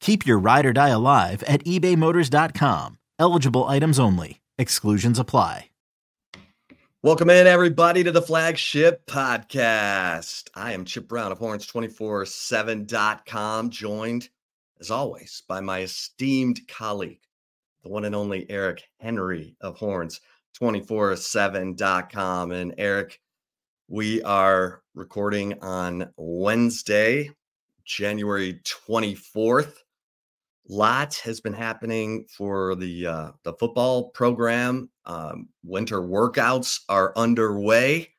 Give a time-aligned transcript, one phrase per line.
[0.00, 2.98] Keep your ride or die alive at ebaymotors.com.
[3.18, 4.40] Eligible items only.
[4.58, 5.70] Exclusions apply.
[7.02, 10.48] Welcome in, everybody, to the flagship podcast.
[10.56, 14.28] I am Chip Brown of Horns247.com, joined,
[14.80, 17.20] as always, by my esteemed colleague,
[17.84, 22.50] the one and only Eric Henry of Horns247.com.
[22.50, 23.20] And Eric,
[23.86, 27.30] we are recording on Wednesday,
[27.84, 29.74] January 24th
[30.68, 34.90] lot has been happening for the uh, the football program.
[35.04, 38.12] Um, winter workouts are underway.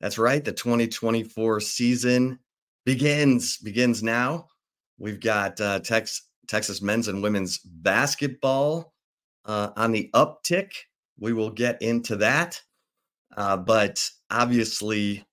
[0.00, 0.44] That's right.
[0.44, 2.38] The 2024 season
[2.84, 4.48] begins begins now.
[4.98, 8.94] We've got uh, Tex, Texas men's and women's basketball
[9.44, 10.72] uh, on the uptick.
[11.18, 12.60] We will get into that,
[13.36, 15.24] uh, but obviously,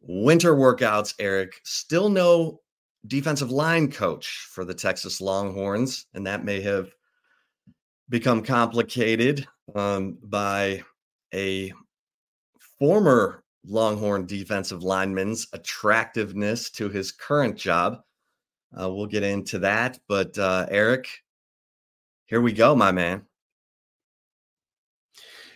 [0.00, 1.14] winter workouts.
[1.18, 2.61] Eric, still no
[3.06, 6.92] defensive line coach for the Texas Longhorns, and that may have
[8.08, 10.82] become complicated um, by
[11.34, 11.72] a
[12.78, 18.00] former Longhorn defensive lineman's attractiveness to his current job.
[18.78, 21.08] Uh, we'll get into that, but uh, Eric,
[22.26, 23.22] here we go, my man.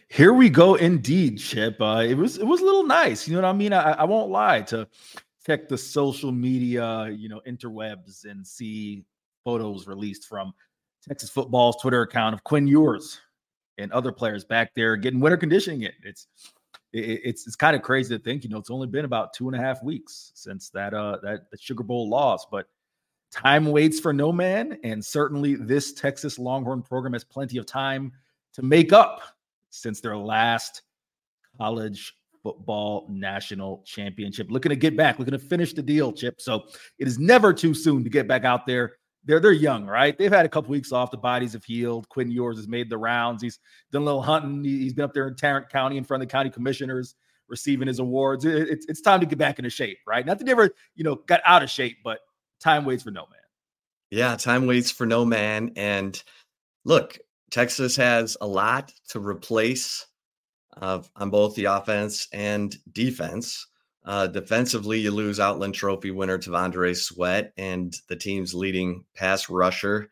[0.09, 1.81] Here we go, indeed, Chip.
[1.81, 3.73] Uh, it was it was a little nice, you know what I mean.
[3.73, 4.87] I, I won't lie to
[5.47, 9.05] check the social media, you know, interwebs and see
[9.45, 10.53] photos released from
[11.07, 13.21] Texas football's Twitter account of Quinn Ewers
[13.79, 15.95] and other players back there getting winter conditioning it.
[16.03, 16.27] It's
[16.93, 19.49] it, it's it's kind of crazy to think, you know, it's only been about two
[19.49, 22.67] and a half weeks since that uh that the Sugar Bowl loss, but
[23.31, 28.13] time waits for no man, and certainly this Texas Longhorn program has plenty of time
[28.55, 29.21] to make up
[29.71, 30.83] since their last
[31.59, 32.16] college
[32.47, 34.47] football national championship.
[34.51, 36.41] Looking to get back, looking to finish the deal, Chip.
[36.41, 36.63] So
[37.01, 38.93] it is never too soon to get back out there.
[39.25, 40.17] They're they're young, right?
[40.17, 41.11] They've had a couple weeks off.
[41.11, 42.09] The bodies have healed.
[42.09, 43.43] Quinn Ewers has made the rounds.
[43.43, 43.59] He's
[43.91, 44.63] done a little hunting.
[44.63, 47.17] He's been up there in Tarrant County in front of the county commissioners,
[47.49, 48.45] receiving his awards.
[48.45, 50.25] It's it's time to get back into shape, right?
[50.25, 52.21] Not that they ever you know got out of shape, but
[52.61, 53.41] time waits for no man.
[54.13, 55.73] Yeah, time waits for no man.
[55.75, 56.23] And
[56.85, 57.19] look,
[57.51, 60.07] Texas has a lot to replace
[60.77, 63.67] of on both the offense and defense.
[64.05, 70.11] Uh, defensively, you lose Outland Trophy winner T'Vondre Sweat and the team's leading pass rusher,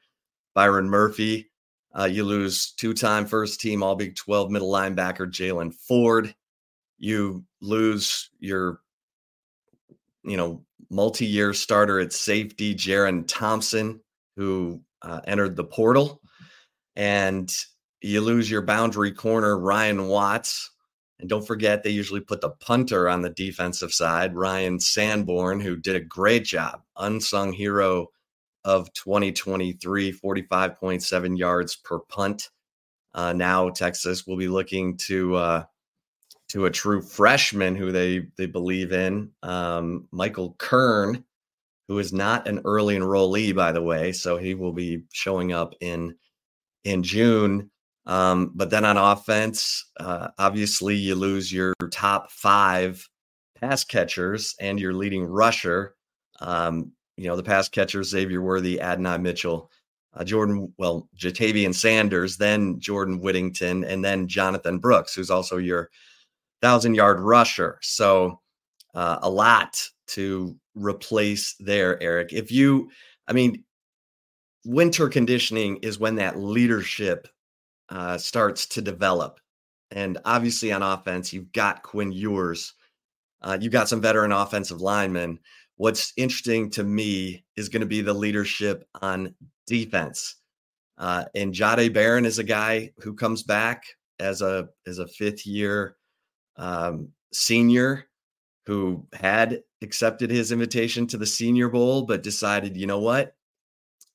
[0.54, 1.50] Byron Murphy.
[1.96, 6.34] Uh, you lose two-time first team All Big 12 middle linebacker Jaylan Ford.
[6.98, 8.80] You lose your,
[10.24, 14.00] you know, multi-year starter at safety Jerrin Thompson,
[14.36, 16.20] who uh, entered the portal,
[16.96, 17.52] and
[18.04, 20.70] you lose your boundary corner, Ryan Watts.
[21.20, 25.76] And don't forget, they usually put the punter on the defensive side, Ryan Sanborn, who
[25.76, 28.08] did a great job, unsung hero
[28.64, 32.50] of 2023, 45.7 yards per punt.
[33.14, 35.64] Uh, now Texas will be looking to uh,
[36.48, 41.24] to a true freshman who they they believe in, um, Michael Kern,
[41.88, 45.74] who is not an early enrollee, by the way, so he will be showing up
[45.80, 46.16] in
[46.82, 47.70] in June.
[48.06, 53.06] Um, but then on offense, uh, obviously you lose your top five
[53.58, 55.94] pass catchers and your leading rusher.
[56.40, 59.70] Um, you know, the pass catchers, Xavier Worthy, Adonai Mitchell,
[60.14, 65.90] uh, Jordan, well, Ja'Tavion Sanders, then Jordan Whittington, and then Jonathan Brooks, who's also your
[66.60, 67.78] thousand yard rusher.
[67.82, 68.40] So
[68.94, 72.32] uh, a lot to replace there, Eric.
[72.32, 72.90] If you,
[73.26, 73.64] I mean,
[74.64, 77.28] winter conditioning is when that leadership
[77.88, 79.40] uh, starts to develop.
[79.90, 82.74] And obviously on offense, you've got Quinn Ewers.
[83.42, 85.38] Uh, you've got some veteran offensive linemen.
[85.76, 89.34] What's interesting to me is going to be the leadership on
[89.66, 90.36] defense.
[90.96, 93.84] Uh, and Jahdae Barron is a guy who comes back
[94.20, 95.96] as a as a fifth year
[96.56, 98.06] um, senior
[98.66, 103.36] who had accepted his invitation to the Senior Bowl, but decided, you know what,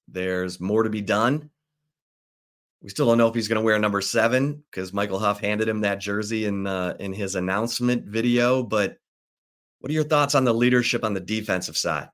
[0.07, 1.49] there's more to be done.
[2.81, 5.67] We still don't know if he's going to wear number seven because Michael Huff handed
[5.67, 8.63] him that jersey in uh, in his announcement video.
[8.63, 8.97] But
[9.79, 12.09] what are your thoughts on the leadership on the defensive side?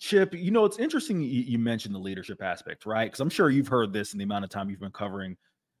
[0.00, 3.06] Chip, you know, it's interesting you, mentioned the leadership aspect, right?
[3.06, 5.36] Because I'm sure you've heard this in the amount of time you've been covering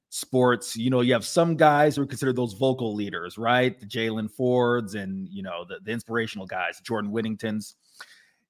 [0.08, 0.76] sports.
[0.76, 3.78] You know, you have some guys who are considered those vocal leaders, right?
[3.78, 7.74] The Jaylan Fords and, you know, the, the inspirational guys, Jordan Whittingtons.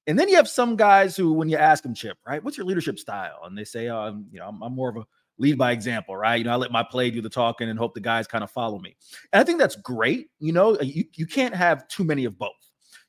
[0.09, 2.65] And then you have some guys who, when you ask them, Chip, right, what's your
[2.65, 3.41] leadership style?
[3.45, 5.05] And they say, um, you know, I'm, I'm more of a
[5.37, 6.37] lead by example, right?
[6.37, 8.51] You know, I let my play do the talking and hope the guys kind of
[8.51, 8.97] follow me.
[9.35, 10.31] And I think that's great.
[10.41, 12.53] You know, you, you can't have too many of both.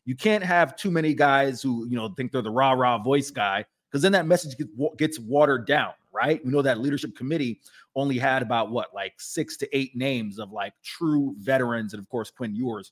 [0.04, 3.32] You can't have too many guys who, you know, think they're the rah rah voice
[3.32, 4.56] guy because then that message
[4.98, 6.44] gets watered down, right?
[6.44, 7.62] We know that leadership committee
[7.96, 11.94] only had about what, like six to eight names of like true veterans.
[11.94, 12.92] And of course, Quinn Ewers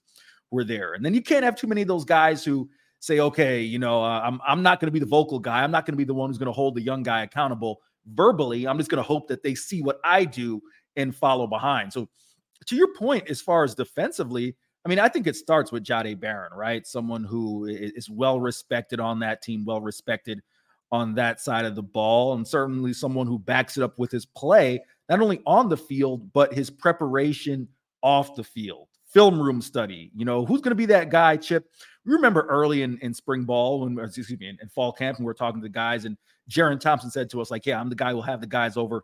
[0.50, 0.94] were there.
[0.94, 2.69] And then you can't have too many of those guys who,
[3.00, 5.64] say, okay, you know, uh, I'm I'm not going to be the vocal guy.
[5.64, 7.82] I'm not going to be the one who's going to hold the young guy accountable
[8.14, 8.68] verbally.
[8.68, 10.62] I'm just going to hope that they see what I do
[10.96, 11.94] and follow behind.
[11.94, 12.10] So,
[12.66, 14.56] to your point, as far as defensively,
[14.86, 16.86] I mean, I think it starts with Jahdae Barron, right?
[16.88, 20.42] Someone who is well respected on that team, well respected
[20.92, 24.26] on that side of the ball, and certainly someone who backs it up with his
[24.26, 27.68] play, not only on the field, but his preparation
[28.02, 30.12] off the field film room study.
[30.16, 31.66] You know, who's going to be that guy, Chip?
[32.07, 35.25] We remember early in, in spring ball, when excuse me, in, in fall camp, when
[35.25, 36.18] we were talking to the guys, and
[36.50, 39.04] Jerrin Thompson said to us, like, "Yeah, I'm the guy who'll have the guys over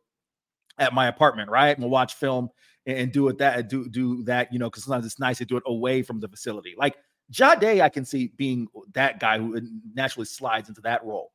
[0.80, 1.70] at my apartment, right?
[1.70, 2.50] And we'll watch film
[2.86, 5.46] and, and do it that do do that, you know, because sometimes it's nice to
[5.46, 6.74] do it away from the facility.
[6.78, 6.96] Like
[7.32, 9.60] Jahdae, I can see being that guy who
[9.94, 11.32] naturally slides into that role.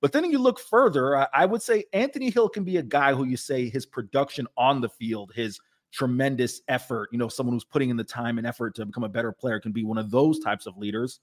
[0.00, 3.24] But then you look further, I would say Anthony Hill can be a guy who
[3.24, 5.58] you say his production on the field, his
[5.92, 9.08] tremendous effort, you know, someone who's putting in the time and effort to become a
[9.08, 11.20] better player can be one of those types of leaders.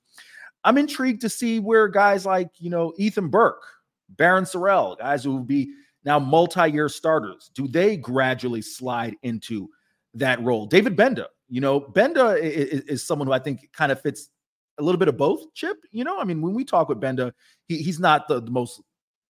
[0.63, 3.63] I'm intrigued to see where guys like, you know, Ethan Burke,
[4.15, 5.71] Barryn Sorrell, guys who will be
[6.03, 9.69] now multi-year starters, do they gradually slide into
[10.15, 10.65] that role?
[10.65, 14.29] David Gbenda, you know, Gbenda is, is someone who I think kind of fits
[14.77, 15.77] a little bit of both, Chip.
[15.91, 17.31] You know, I mean, when we talk with Gbenda,
[17.67, 18.81] he, he's not the, the most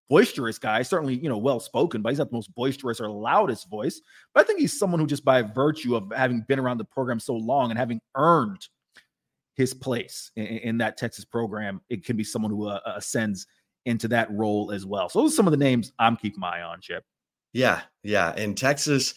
[0.09, 3.69] boisterous guy, certainly, you know, well spoken, but he's not the most boisterous or loudest
[3.69, 4.01] voice.
[4.33, 7.19] But I think he's someone who, just by virtue of having been around the program
[7.19, 8.67] so long and having earned
[9.55, 13.47] his place in, in that Texas program, it can be someone who uh, ascends
[13.85, 15.09] into that role as well.
[15.09, 17.03] So those are some of the names I'm keeping my eye on, Chip.
[17.53, 18.33] Yeah, yeah.
[18.35, 19.13] And Texas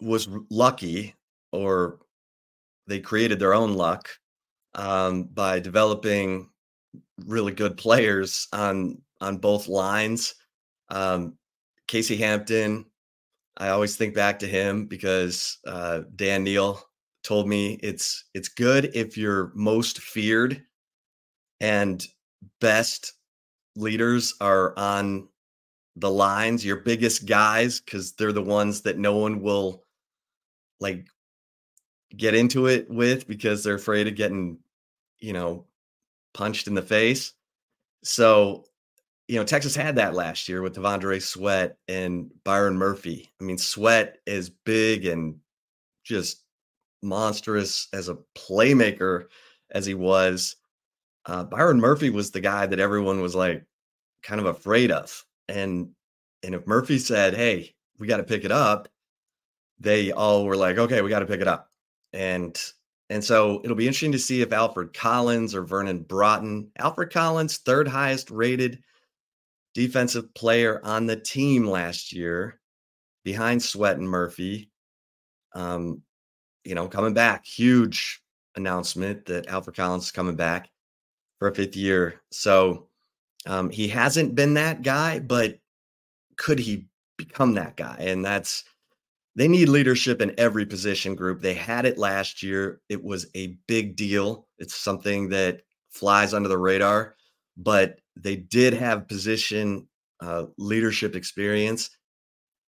[0.00, 1.14] was lucky,
[1.52, 2.00] or
[2.86, 4.08] they created their own luck
[4.74, 6.50] um, by developing
[7.26, 10.34] really good players on on both lines.
[10.90, 11.34] Um,
[11.86, 12.86] Casey Hampton,
[13.56, 16.80] I always think back to him because uh, Dan Neil
[17.24, 20.62] told me it's it's good if you're most feared
[21.60, 22.06] and
[22.60, 23.14] best
[23.74, 25.28] leaders are on
[25.96, 29.84] the lines, your biggest guys, because they're the ones that no one will
[30.80, 31.06] like
[32.16, 34.58] get into it with because they're afraid of getting,
[35.18, 35.66] you know,
[36.34, 37.32] punched in the face.
[38.04, 38.64] So
[39.28, 43.30] you know, Texas had that last year with T'Vondre Sweat and Byron Murphy.
[43.40, 45.36] I mean, Sweat is big and
[46.02, 46.44] just
[47.02, 49.26] monstrous as a playmaker
[49.70, 50.56] as he was.
[51.26, 53.64] Uh, Byron Murphy was the guy that everyone was like
[54.22, 55.24] kind of afraid of.
[55.48, 55.90] And
[56.42, 58.88] and if Murphy said, "Hey, we got to pick it up,"
[59.78, 61.70] they all were like, "Okay, we got to pick it up."
[62.14, 62.58] And
[63.10, 67.58] and so it'll be interesting to see if Alfred Collins or Vernon Broughton, Alfred Collins,
[67.58, 68.82] third highest rated
[69.74, 72.60] defensive player on the team last year
[73.24, 74.70] behind Sweat and Murphy.
[75.54, 76.02] Um,
[76.64, 78.20] you know, coming back, huge
[78.56, 80.68] announcement that Alfred Collins is coming back
[81.38, 82.20] for a fifth year.
[82.30, 82.88] So
[83.46, 85.58] um, he hasn't been that guy, but
[86.36, 87.96] could he become that guy?
[88.00, 88.64] And that's
[89.38, 91.40] they need leadership in every position group.
[91.40, 92.80] They had it last year.
[92.88, 94.48] It was a big deal.
[94.58, 97.14] It's something that flies under the radar,
[97.56, 99.86] but they did have position
[100.20, 101.90] uh, leadership experience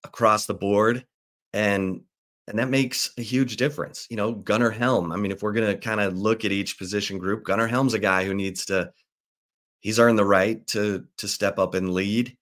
[0.05, 1.05] across the board,
[1.53, 2.03] and
[2.47, 4.07] and that makes a huge difference.
[4.09, 5.11] You know, Gunnar Helm.
[5.11, 7.99] I mean, if we're to kind of look at each position group, Gunnar Helm's a
[7.99, 8.93] guy who needs to
[9.81, 12.37] he's earned the right to to step up and lead.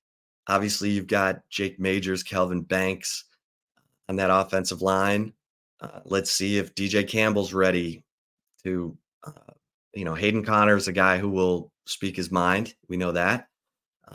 [0.49, 3.25] Obviously, you've got Jake Majors, Kelvin Banks
[4.09, 5.33] on that offensive line.
[5.81, 8.03] Uh, let's see if DJ Campbell's ready
[8.65, 9.53] to, uh,
[9.95, 12.75] you know, Hayden Conner's a guy who will speak his mind.
[12.89, 13.49] We know that.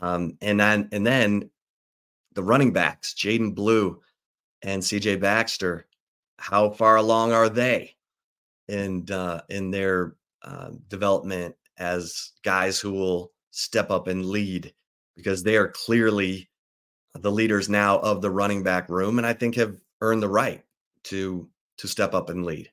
[0.00, 1.50] Um, and then and then
[2.34, 4.00] the running backs, Jaydon Blue
[4.62, 5.86] and CJ Baxter,
[6.38, 7.94] how far along are they
[8.68, 14.72] in uh, in their uh, development as guys who will step up and lead
[15.16, 16.48] because they are clearly
[17.14, 20.62] the leaders now of the running back room and I think have earned the right
[21.04, 22.70] to to step up and lead.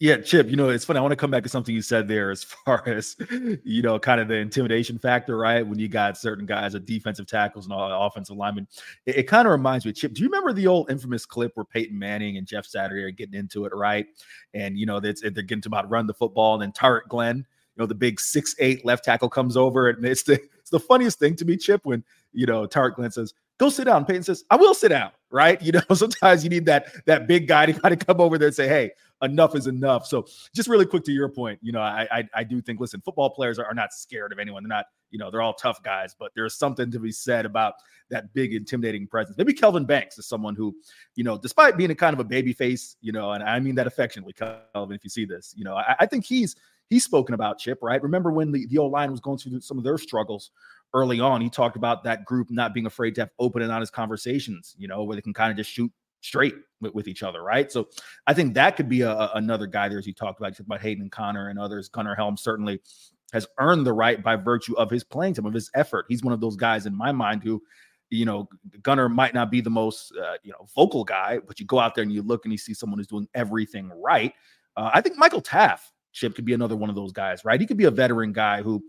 [0.00, 0.98] Yeah, Chip, you know, it's funny.
[0.98, 3.16] I want to come back to something you said there as far as,
[3.62, 5.64] you know, kind of the intimidation factor, right?
[5.64, 8.66] When you got certain guys, a defensive tackles and all offensive linemen.
[9.04, 11.66] It, it kind of reminds me, Chip, do you remember the old infamous clip where
[11.66, 14.06] Peyton Manning and Jeff Saturday are getting into it, right?
[14.54, 17.36] And, you know, they're, they're getting to about run the football, and then Tarik Glenn,
[17.36, 19.90] you know, the big six eight left tackle comes over.
[19.90, 23.10] And it's the, it's the funniest thing to me, Chip, when, you know, Tarik Glenn
[23.10, 24.06] says, go sit down.
[24.06, 25.60] Peyton says, I will sit down, right?
[25.70, 28.48] You know, sometimes you need that that big guy to kind of come over there
[28.48, 28.90] and say, hey,
[29.22, 30.06] enough is enough.
[30.06, 33.00] So just really quick to your point, you know, I I, I do think listen,
[33.02, 34.64] football players are, are, not scared of anyone.
[34.64, 37.74] They're not, you know, they're all tough guys, but there's something to be said about
[38.08, 39.36] that big intimidating presence.
[39.36, 40.74] Maybe Kelvin Banks is someone who,
[41.14, 43.74] you know, despite being a kind of a baby face, you know, and I mean
[43.76, 46.56] that affectionately, Kelvin, if you see this, you know, I, I think he's
[46.90, 48.02] he's spoken about Chip, right?
[48.02, 50.50] Remember when the, the old line was going through some of their struggles
[50.92, 53.92] early on, he talked about that group not being afraid to have open and honest
[53.92, 57.42] conversations, you know, where they can kind of just shoot straight with, with, each other,
[57.42, 57.72] right?
[57.72, 57.88] So
[58.26, 60.80] I think that could be a, a, another guy there, as you talked about, about
[60.80, 61.88] Hayden and Connor and others.
[61.88, 62.80] Gunnar Helm certainly
[63.32, 66.06] has earned the right by virtue of his playing time, of his effort.
[66.08, 67.62] He's one of those guys in my mind who,
[68.10, 68.48] you know,
[68.82, 71.94] Gunnar might not be the most, uh, you know, vocal guy, but you go out
[71.94, 74.34] there and you look and you see someone who's doing everything right.
[74.76, 77.60] Uh, I think Michael Taaffe, Chip, could be another one of those guys, right?
[77.60, 78.82] He could be a veteran guy who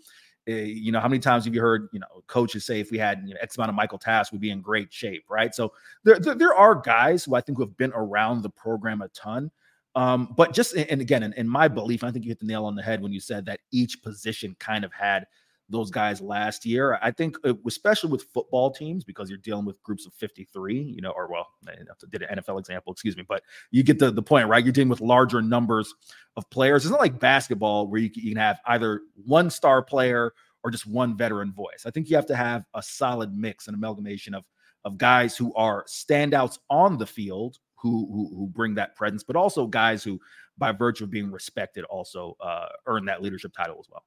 [0.49, 2.97] uh, you know, how many times have you heard, you know, coaches say if we
[2.97, 5.53] had you know, X amount of Michael Taaffe, we'd be in great shape, right?
[5.53, 5.71] So
[6.03, 9.07] there, there, there are guys who I think who have been around the program a
[9.09, 9.51] ton.
[9.93, 12.65] Um, but just and again, in, in my belief, I think you hit the nail
[12.65, 15.25] on the head when you said that each position kind of had
[15.71, 16.99] those guys last year.
[17.01, 21.01] I think, uh, especially with football teams, because you're dealing with groups of 53, you
[21.01, 21.75] know, or well, I
[22.09, 24.63] did an NFL example, excuse me, but you get the, the point, right?
[24.63, 25.93] You're dealing with larger numbers
[26.35, 26.83] of players.
[26.83, 30.71] It's not like basketball where you can, you can have either one star player or
[30.71, 31.83] just one veteran voice.
[31.85, 34.45] I think you have to have a solid mix and amalgamation of
[34.83, 39.35] of guys who are standouts on the field who, who, who bring that presence, but
[39.35, 40.19] also guys who,
[40.57, 44.03] by virtue of being respected, also uh, earn that leadership title as well.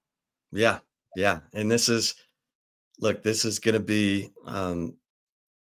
[0.52, 0.78] Yeah,
[1.16, 2.14] yeah, and this is
[3.00, 4.96] look, this is going to be, um,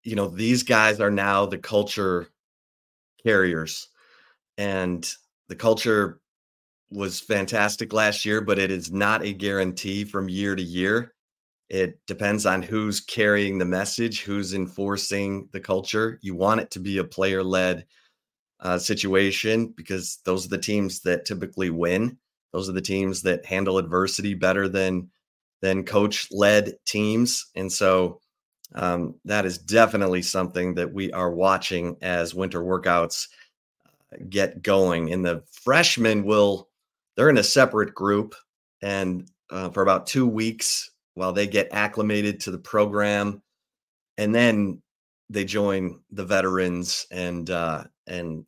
[0.03, 2.29] you know, these guys are now the culture
[3.23, 3.89] carriers,
[4.57, 5.15] and
[5.49, 6.21] the culture
[6.91, 11.15] was fantastic last year, but it is not a guarantee from year to year.
[11.69, 16.19] It depends on who's carrying the message, who's enforcing the culture.
[16.23, 17.85] You want it to be a player led
[18.61, 22.17] uh, situation because those are the teams that typically win.
[22.53, 25.11] Those are the teams that handle adversity better than
[25.61, 27.47] than coach led teams.
[27.55, 28.21] And so
[28.75, 33.29] um, that is definitely something that we are watching as winter workouts
[33.87, 35.13] uh, get going.
[35.13, 36.69] And the freshmen will,
[37.17, 38.35] they're in a separate group.
[38.83, 43.43] And uh, for about two weeks while they get acclimated to the program.
[44.19, 44.83] And then
[45.31, 48.45] they join the veterans and, uh, and,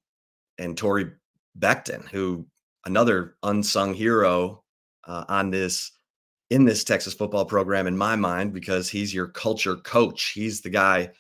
[0.59, 1.19] and Torre
[1.59, 2.47] Becton, who
[2.85, 4.63] another unsung hero
[5.05, 5.93] uh, on this
[6.51, 10.33] in this Texas football program in my mind because he's your culture coach.
[10.35, 11.11] He's the guy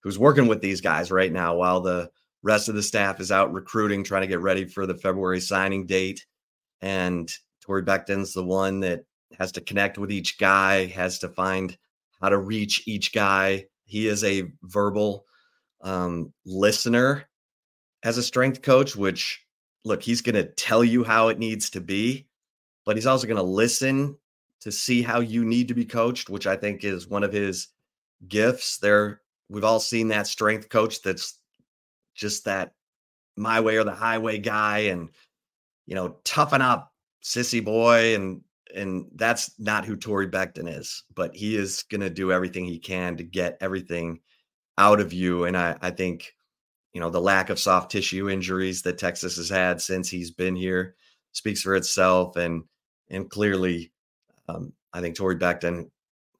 [0.00, 2.10] who's working with these guys right now while the
[2.42, 5.86] rest of the staff is out recruiting, trying to get ready for the February signing
[5.86, 6.26] date.
[6.80, 9.04] And Torre Becton's the one that
[9.38, 11.76] has to connect with each guy, has to find
[12.20, 13.66] how to reach each guy.
[13.84, 15.24] He is a verbal
[15.80, 17.28] um, listener
[18.02, 19.40] as a strength coach, which
[19.84, 22.26] look, he's going to tell you how it needs to be,
[22.84, 24.16] but he's also going to listen
[24.62, 27.68] to see how you need to be coached, which I think is one of his
[28.28, 28.78] gifts.
[28.78, 31.38] There, we've all seen that strength coach that's
[32.14, 32.72] just that
[33.36, 35.08] my way or the highway guy, and
[35.86, 36.92] you know, toughen up,
[37.24, 38.42] sissy boy, and
[38.74, 41.04] and that's not who Torre Becton is.
[41.14, 44.20] But he is going to do everything he can to get everything
[44.78, 46.34] out of you, and I I think
[46.92, 50.54] you know the lack of soft tissue injuries that Texas has had since he's been
[50.54, 50.94] here
[51.32, 52.62] speaks for itself, and
[53.10, 53.92] and clearly
[54.48, 55.90] um, I think Torre Becton,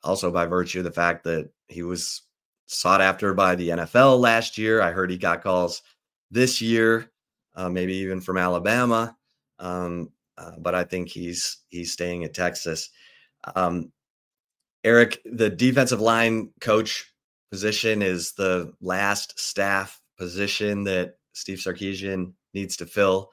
[0.02, 2.22] also by virtue of the fact that he was
[2.66, 4.80] sought after by the NFL last year.
[4.80, 5.82] I heard he got calls
[6.30, 7.10] this year,
[7.54, 9.16] uh, maybe even from Alabama.
[9.58, 12.90] Um, uh, but I think he's he's staying at Texas.
[13.54, 13.92] Um,
[14.84, 17.12] Eric, the defensive line coach
[17.50, 23.30] position is the last staff position that Steve Sarkisian needs to fill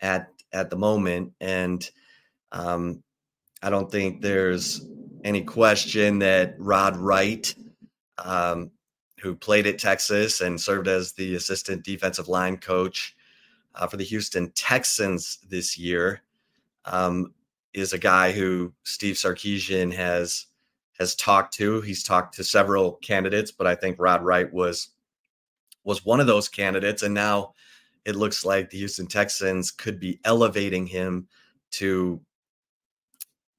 [0.00, 1.88] at at the moment, and
[2.52, 3.02] um,
[3.62, 4.86] I don't think there's
[5.24, 7.54] any question that Rod Wright,
[8.18, 8.70] um,
[9.20, 13.14] who played at Texas and served as the assistant defensive line coach
[13.74, 16.22] uh, for the Houston Texans this year,
[16.86, 17.34] um,
[17.74, 20.46] is a guy who Steve Sarkisian has
[20.98, 21.80] has talked to.
[21.80, 24.90] He's talked to several candidates, but I think Rod Wright was
[25.84, 27.54] was one of those candidates, and now
[28.04, 31.28] it looks like the Houston Texans could be elevating him
[31.72, 32.20] to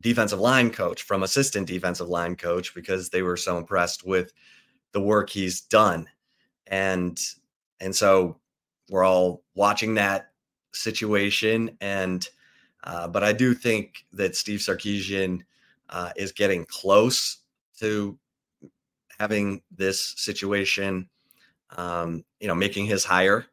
[0.01, 4.33] defensive line coach from assistant defensive line coach because they were so impressed with
[4.91, 6.07] the work he's done.
[6.67, 7.19] And
[7.79, 8.37] and so
[8.89, 10.31] we're all watching that
[10.73, 12.27] situation and
[12.83, 15.41] uh, but I do think that Steve Sarkisian
[15.89, 17.37] uh, is getting close
[17.79, 18.17] to
[19.19, 21.07] having this situation,
[21.77, 23.45] um, you know, making his hire,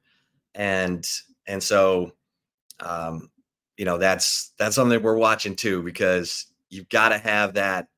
[0.55, 1.07] and
[1.47, 2.13] and so
[2.81, 3.31] um,
[3.79, 7.89] you know that's that's something that we're watching too because you've got to have that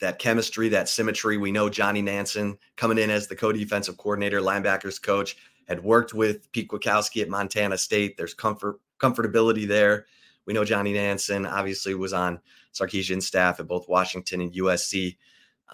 [0.00, 1.36] that chemistry, that symmetry.
[1.36, 5.36] We know Johnny Nansen coming in as the co-defensive coordinator, linebackers coach,
[5.68, 8.16] had worked with Pete Kwiatkowski at Montana State.
[8.16, 10.06] There's comfort comfortability there.
[10.46, 12.40] We know Johnny Nansen obviously was on
[12.72, 15.16] Sarkisian's staff at both Washington and USC,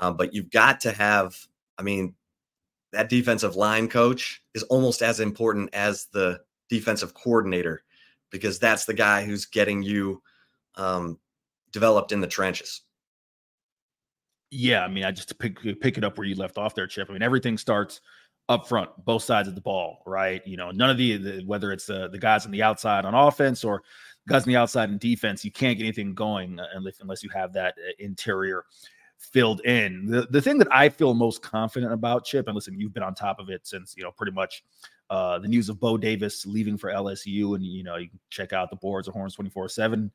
[0.00, 1.36] uh, but you've got to have.
[1.78, 2.14] I mean,
[2.92, 7.82] that defensive line coach is almost as important as the defensive coordinator
[8.32, 10.22] because that's the guy who's getting you
[10.74, 11.18] um,
[11.70, 12.80] developed in the trenches.
[14.50, 17.08] Yeah, I mean, I just pick pick it up where you left off there, Chip.
[17.08, 18.00] I mean, everything starts
[18.48, 20.46] up front, both sides of the ball, right?
[20.46, 23.14] You know, none of the, the whether it's the the guys on the outside on
[23.14, 23.82] offense or
[24.28, 27.52] guys on the outside in defense, you can't get anything going unless unless you have
[27.54, 28.64] that uh, interior
[29.18, 30.06] filled in.
[30.06, 33.14] The the thing that I feel most confident about, Chip, and listen, you've been on
[33.14, 34.64] top of it since you know pretty much
[35.10, 38.52] uh, the news of Bo Davis leaving for LSU, and you know you can check
[38.52, 40.10] out the boards of Horns twenty four seven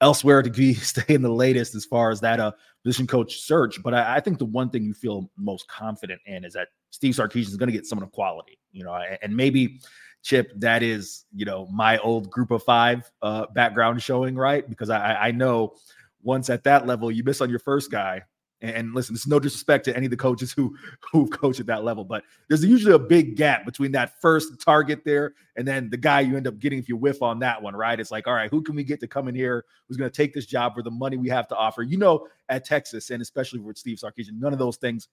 [0.00, 2.52] elsewhere to be staying the latest as far as that uh,
[2.84, 3.82] position coach search.
[3.82, 7.14] But I, I, think the one thing you feel most confident in is that Steve
[7.14, 9.80] Sarkisian is going to get someone of quality, you know, and maybe
[10.22, 14.68] Chip, that is, you know, my old group of five uh, background showing, right?
[14.68, 15.74] Because I, I know
[16.22, 18.22] once at that level, you miss on your first guy,
[18.62, 20.76] and listen, it's no disrespect to any of the coaches who
[21.12, 25.04] who coach at that level, but there's usually a big gap between that first target
[25.04, 27.74] there and then the guy you end up getting if you whiff on that one,
[27.76, 27.98] right?
[27.98, 30.16] It's like, all right, who can we get to come in here who's going to
[30.16, 31.82] take this job for the money we have to offer?
[31.82, 35.08] You know, at Texas and especially with Steve Sarkisian, none of those things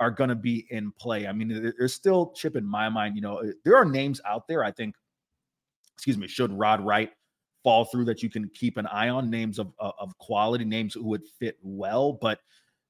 [0.00, 1.26] are going to be in play.
[1.26, 3.16] I mean, there's still chip in my mind.
[3.16, 4.64] You know, uh, there are names out there.
[4.64, 4.94] I think,
[5.94, 7.10] excuse me, should Rod Wright
[7.62, 11.04] fall through that you can keep an eye on names of of quality names who
[11.04, 12.40] would fit well, but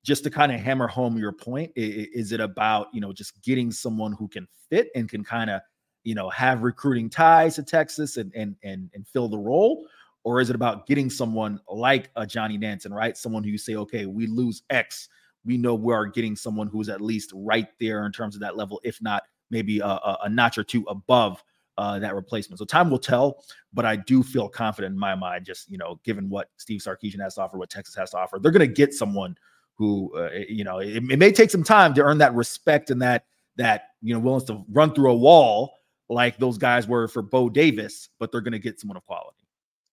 [0.04, 3.72] just to kind of hammer home your point is it about you know just getting
[3.72, 5.60] someone who can fit and can kind of
[6.04, 9.86] you know have recruiting ties to texas and and and, and fill the role
[10.22, 13.74] or is it about getting someone like a johnny nansen right someone who you say
[13.74, 15.08] okay we lose x
[15.44, 18.56] we know we are getting someone who's at least right there in terms of that
[18.56, 21.42] level if not maybe a, a notch or two above
[21.76, 22.58] uh, that replacement.
[22.58, 26.00] So time will tell, but I do feel confident in my mind, just you know,
[26.04, 28.72] given what Steve Sarkisian has to offer, what Texas has to offer, they're going to
[28.72, 29.36] get someone
[29.76, 33.02] who uh, you know it, it, may take some time to earn that respect and
[33.02, 33.24] that
[33.56, 35.74] that you know willingness to run through a wall
[36.08, 39.48] like those guys were for Bo Davis, but they're going to get someone of quality.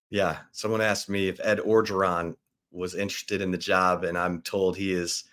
[0.09, 2.35] Yeah, someone asked me if Ed Orgeron
[2.71, 5.23] was interested in the job, and I'm told he is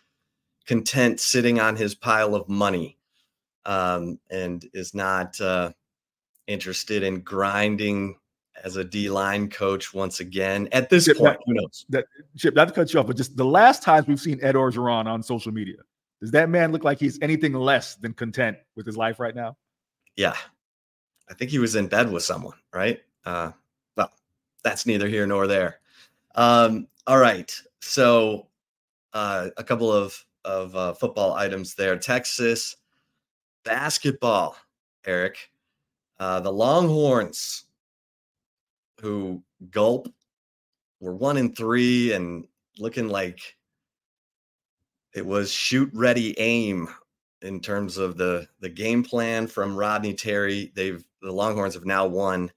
[0.67, 2.99] content sitting on his pile of money
[3.65, 5.73] um, and is not uh,
[6.47, 8.17] interested in grinding
[8.65, 10.69] as a D line coach once again.
[10.73, 11.87] At this Chip, point, who knows?
[11.89, 14.55] That, Chip, not to cut you off, but just the last times we've seen Ed
[14.55, 15.77] Orgeron on social media,
[16.21, 19.57] does that man look like he's anything less than content with his life right now?
[20.17, 20.35] Yeah.
[21.31, 23.01] I think he was in bed with someone, right?
[23.25, 23.53] Uh,
[23.97, 24.11] well,
[24.65, 25.81] that's neither here nor there.
[26.35, 27.55] Um, all right.
[27.81, 28.49] So
[29.13, 31.97] uh, a couple of, of uh, football items there.
[31.99, 32.77] Texas
[33.65, 34.57] basketball,
[35.05, 35.51] Eric.
[36.19, 37.65] Uh, the Longhorns
[39.01, 40.09] who gulp
[41.01, 42.47] were one in three and
[42.79, 43.57] looking like
[45.15, 46.89] it was shoot ready aim
[47.43, 50.73] in terms of the the game plan from Rodney Terry.
[50.75, 52.51] They've the Longhorns have now won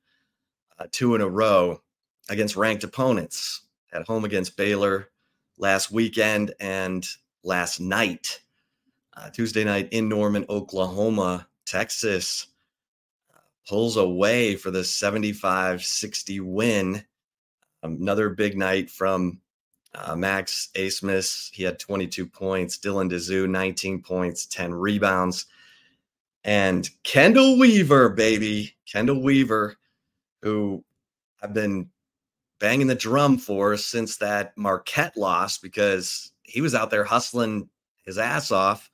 [0.79, 1.81] uh, two in a row
[2.29, 3.61] against ranked opponents
[3.93, 5.09] at home against Baylor
[5.57, 7.07] last weekend and
[7.43, 8.41] last night
[9.15, 11.47] uh, Tuesday night in Norman, Oklahoma.
[11.65, 12.47] Texas
[13.67, 17.03] pulls away for the 75 60 win.
[17.83, 19.39] Another big night from
[19.95, 21.49] uh, Max Abmas.
[21.53, 22.77] He had 22 points.
[22.77, 25.47] Dylan Disu, 19 points, 10 rebounds.
[26.43, 28.75] And Kendall Weaver, baby.
[28.91, 29.77] Kendall Weaver,
[30.41, 30.83] who
[31.41, 31.89] I've been
[32.59, 37.69] banging the drum for since that Marquette loss because he was out there hustling
[38.05, 38.91] his ass off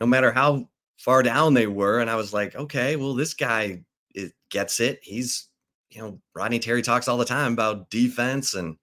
[0.00, 0.68] no matter how
[1.00, 2.00] far down they were.
[2.00, 3.82] And I was like, okay, well, this guy
[4.14, 5.00] it gets it.
[5.02, 5.48] He's,
[5.90, 8.76] you know, Rodney Terry talks all the time about defense and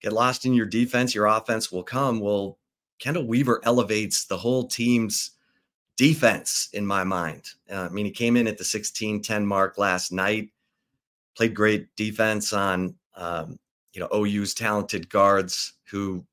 [0.00, 2.18] get lost in your defense, your offense will come.
[2.18, 2.58] Well,
[2.98, 5.32] Kendall Weaver elevates the whole team's
[5.96, 7.44] defense in my mind.
[7.70, 10.50] Uh, I mean, he came in at the 16 10 mark last night,
[11.36, 13.56] played great defense on, um,
[13.92, 16.26] you know, OU's talented guards who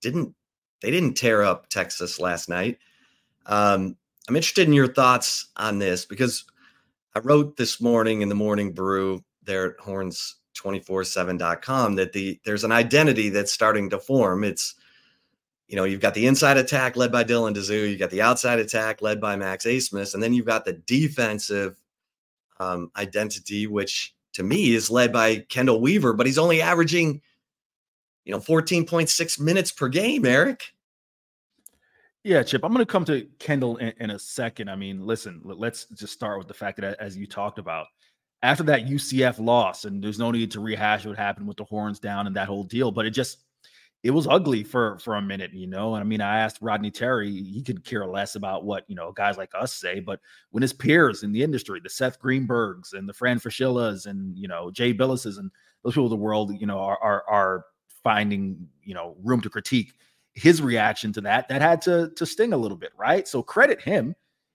[0.00, 0.32] didn't,
[0.80, 2.78] they didn't tear up Texas last night.
[3.46, 3.96] Um,
[4.30, 6.44] I'm interested in your thoughts on this because
[7.16, 12.70] I wrote this morning in the morning brew there at horns247.com that the there's an
[12.70, 14.44] identity that's starting to form.
[14.44, 14.76] It's
[15.66, 18.60] you know, you've got the inside attack led by Dylan Disu, you got the outside
[18.60, 21.82] attack led by Max Abmas, and then you've got the defensive
[22.60, 27.20] um, identity, which to me is led by Kendall Weaver, but he's only averaging,
[28.24, 30.72] you know, 14.6 minutes per game, Eric.
[32.22, 34.68] Yeah, Chip, I'm going to come to Kendall in, in, a second.
[34.68, 37.86] I mean, listen, let's just start with the fact that, as you talked about,
[38.42, 41.98] after that UCF loss, and there's no need to rehash what happened with the horns
[41.98, 43.38] down and that whole deal, but it just
[44.02, 45.94] it was ugly for for a minute, you know.
[45.94, 49.12] And I mean, I asked Rodney Terry, he could care less about what you know
[49.12, 53.08] guys like us say, but when his peers in the industry, the Seth Greenbergs and
[53.08, 55.50] the Fran Fraschillas and you know Jay Bilases and
[55.84, 57.64] those people of the world, you know, are are, are
[58.02, 59.92] finding you know room to critique
[60.34, 63.26] his reaction to that, that had to to sting a little bit, right?
[63.26, 64.14] So credit him.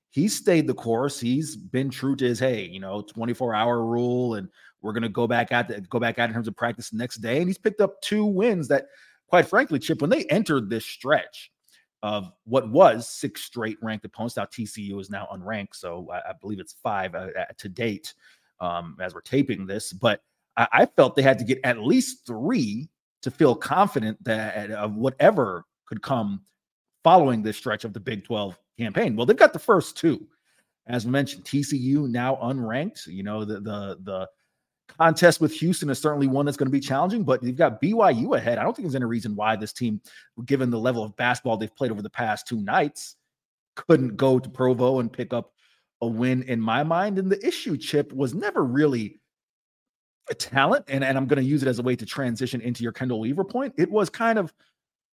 [0.10, 1.20] He stayed the course.
[1.20, 4.48] He's been true to his hey, you know, 24 hour rule, and
[4.82, 7.38] we're gonna go back at the, go back out in terms of practice next day.
[7.40, 8.88] And he's picked up two wins that
[9.28, 11.52] quite frankly, Chip, when they entered this stretch
[12.04, 16.34] of what was six straight ranked opponents, now TCU is now unranked, so I, I
[16.40, 18.14] believe it's five uh, to date
[18.60, 19.92] um, as we're taping this.
[19.92, 20.22] But
[20.58, 22.90] I, felt they had to get at least three
[23.26, 26.42] to feel confident that of whatever could come
[27.04, 29.16] following this stretch of the Big 12 campaign.
[29.16, 30.28] Well, they've got the first two.
[30.86, 33.08] As mentioned, TCU now unranked.
[33.08, 34.30] You know, the the the
[35.00, 38.38] contest with Houston is certainly one that's going to be challenging, but you've got BYU
[38.38, 38.60] ahead.
[38.60, 40.00] I don't think there's any reason why this team,
[40.46, 43.16] given the level of basketball they've played over the past two nights,
[43.76, 45.52] couldn't go to Provo and pick up
[46.02, 47.18] a win in my mind.
[47.18, 49.20] And the issue, Chip, was never really
[50.34, 50.86] talent.
[50.88, 53.20] And, and I'm going to use it as a way to transition into your Kendall
[53.20, 53.74] Weaver point.
[53.78, 54.54] It was kind of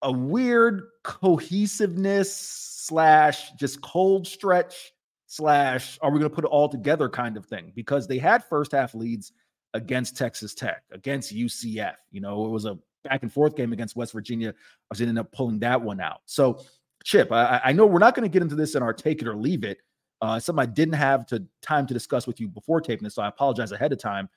[0.03, 4.92] a weird cohesiveness slash just cold stretch
[5.27, 8.44] slash are we going to put it all together kind of thing because they had
[8.44, 9.33] first half leads
[9.75, 11.94] against Texas Tech, against UCF.
[12.11, 14.51] You know, it was a back and forth game against West Virginia.
[14.51, 14.55] I
[14.90, 16.21] was ended up pulling that one out.
[16.27, 16.61] So,
[17.05, 19.29] Chip, I, I know we're not going to get into this in our take it
[19.29, 19.79] or leave it.
[20.21, 23.23] Uh, something I didn't have to time to discuss with you before taping this, so
[23.23, 24.29] I apologize ahead of time.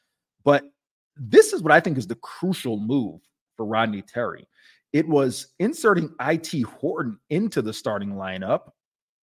[0.43, 0.63] But
[1.17, 3.21] this is what I think is the crucial move
[3.57, 4.47] for Rodney Terry.
[4.93, 8.71] It was inserting IT Horton into the starting lineup,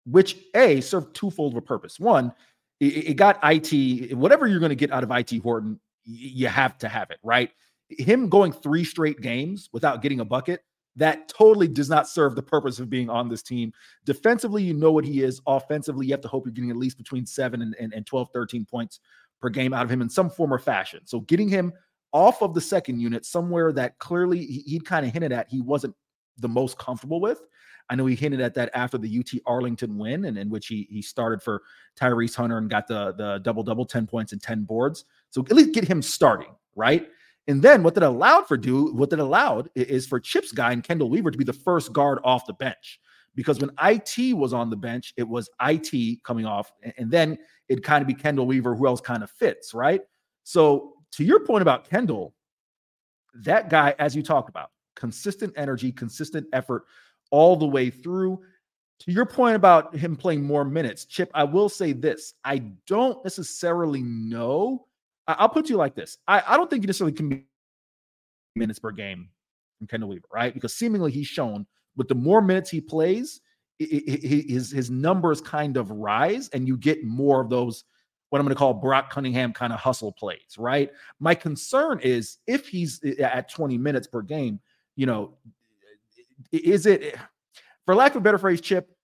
[0.05, 1.99] which a served twofold of a purpose.
[1.99, 2.33] One,
[2.79, 6.87] it, got IT, whatever you're going to get out of IT Horton, you have to
[6.87, 7.51] have it, right?
[7.89, 10.63] Him going three straight games without getting a bucket,
[10.95, 13.71] that totally does not serve the purpose of being on this team.
[14.05, 15.41] Defensively, you know what he is.
[15.45, 18.29] Offensively, you have to hope you're getting at least between seven and, and, and 12,
[18.33, 18.99] 13 points
[19.41, 21.01] per game out of him in some form or fashion.
[21.05, 21.73] So getting him
[22.11, 25.61] off of the second unit somewhere that clearly he, he'd kind of hinted at he
[25.61, 25.95] wasn't
[26.37, 27.41] the most comfortable with.
[27.89, 30.87] I know he hinted at that after the UT Arlington win, and in which he
[30.91, 31.63] he started for
[31.99, 35.05] Tyrese Hunter and got the the double double, 10 points and 10 boards.
[35.31, 37.09] So at least get him starting, right?
[37.47, 40.83] And then what that allowed for do what that allowed is for Chip's guy and
[40.83, 42.99] Kendall Weaver to be the first guard off the bench.
[43.39, 47.37] Because when IT was on the bench, it was IT coming off, and then
[47.69, 50.01] it kind of be Kendall Weaver, who else kind of fits, right?
[50.43, 52.35] So to your point about Kendall,
[53.33, 56.83] that guy, as you talked about, consistent energy, consistent effort
[57.31, 58.41] all the way through.
[59.01, 62.33] To your point about him playing more minutes, Chip, I will say this.
[62.43, 64.87] I don't necessarily know
[65.37, 66.17] I'll put you like this.
[66.27, 67.45] I, I don't think you necessarily can be
[68.55, 69.29] minutes per game
[69.77, 70.53] from Kendall Weaver, right?
[70.53, 71.67] Because seemingly he's shown
[71.99, 73.41] with the more minutes he plays,
[73.77, 77.83] his his numbers kind of rise, and you get more of those
[78.29, 80.91] what I'm going to call Brock Cunningham kind of hustle plays, right?
[81.19, 84.59] My concern is if he's eh, at 20 minutes per game,
[84.95, 85.33] you know,
[86.51, 87.15] is it,
[87.85, 88.95] for lack of a better phrase, Chip,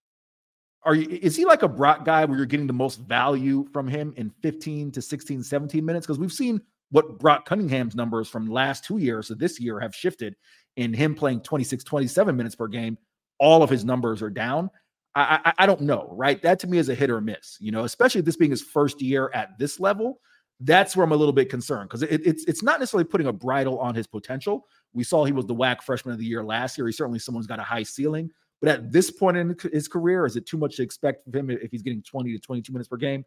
[0.83, 3.87] are you is he like a Brock guy where you're getting the most value from
[3.87, 6.05] him in 15 to 16, 17 minutes?
[6.05, 9.93] Because we've seen what Brock Cunningham's numbers from last two years to this year have
[9.93, 10.35] shifted
[10.77, 12.97] in him playing 26, 27 minutes per game.
[13.39, 14.69] All of his numbers are down.
[15.15, 16.41] I, I, I don't know, right?
[16.41, 19.01] That to me is a hit or miss, you know, especially this being his first
[19.01, 20.19] year at this level.
[20.61, 23.33] That's where I'm a little bit concerned because it, it's it's not necessarily putting a
[23.33, 24.67] bridle on his potential.
[24.93, 26.87] We saw he was the WAC freshman of the year last year.
[26.87, 28.29] He certainly someone's got a high ceiling,
[28.61, 31.49] but at this point in his career, is it too much to expect of him
[31.49, 33.25] if he's getting 20 to 22 minutes per game?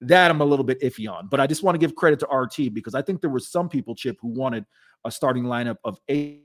[0.00, 1.26] That I'm a little bit iffy on.
[1.28, 3.68] But I just want to give credit to RT because I think there were some
[3.68, 4.64] people, Chip, who wanted
[5.04, 6.44] a starting lineup of eight.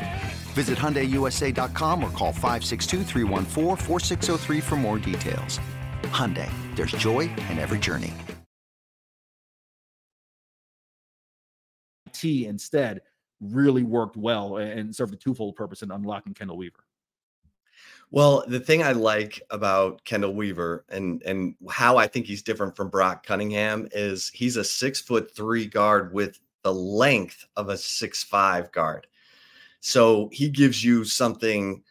[0.51, 3.03] Visit HyundaiUSA.com or call 562
[4.61, 5.59] for more details.
[6.03, 8.13] Hyundai, there's joy in every journey.
[12.11, 13.01] T instead
[13.39, 16.83] really worked well and served a twofold purpose in unlocking Kendall Weaver.
[18.11, 22.75] Well, the thing I like about Kendall Weaver and and how I think he's different
[22.75, 27.77] from Brock Cunningham is he's a six foot three guard with the length of a
[27.77, 29.07] six five guard.
[29.81, 31.83] So he gives you something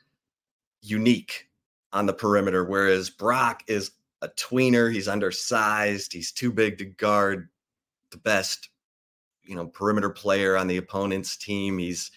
[0.81, 1.49] unique
[1.93, 3.91] on the perimeter, whereas Brock is
[4.23, 4.93] a tweener.
[4.93, 6.13] He's undersized.
[6.13, 7.49] He's too big to guard
[8.11, 8.71] the best,
[9.43, 11.79] you know, perimeter player on the opponent's team.
[11.79, 12.13] He's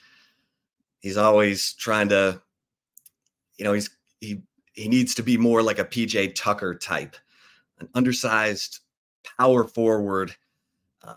[1.00, 2.40] he's always trying to,
[3.58, 3.90] you know, he's
[4.22, 7.16] he he needs to be more like a PJ Tucker type,
[7.80, 8.80] an undersized
[9.40, 10.36] power forward.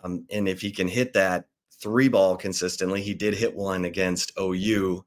[0.02, 1.46] Um, and if he can hit that,
[1.80, 3.02] three ball consistently.
[3.02, 5.04] He did hit one against OU.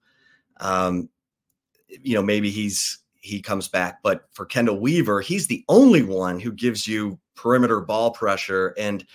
[0.59, 1.09] Um,
[1.87, 6.39] you know, maybe he's he comes back, but for Kendall Weaver, he's the only one
[6.39, 9.05] who gives you perimeter ball pressure, and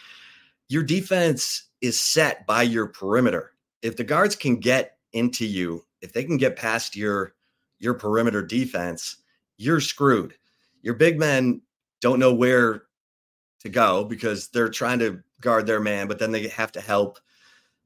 [0.69, 3.53] your defense is set by your perimeter.
[3.83, 7.35] If the guards can get into you, if they can get past your
[7.79, 9.19] your perimeter defense,
[9.57, 10.35] you're screwed.
[10.83, 11.62] Your big men
[12.01, 12.85] don't know where
[13.61, 17.19] to go because they're trying to guard their man, but then they have to help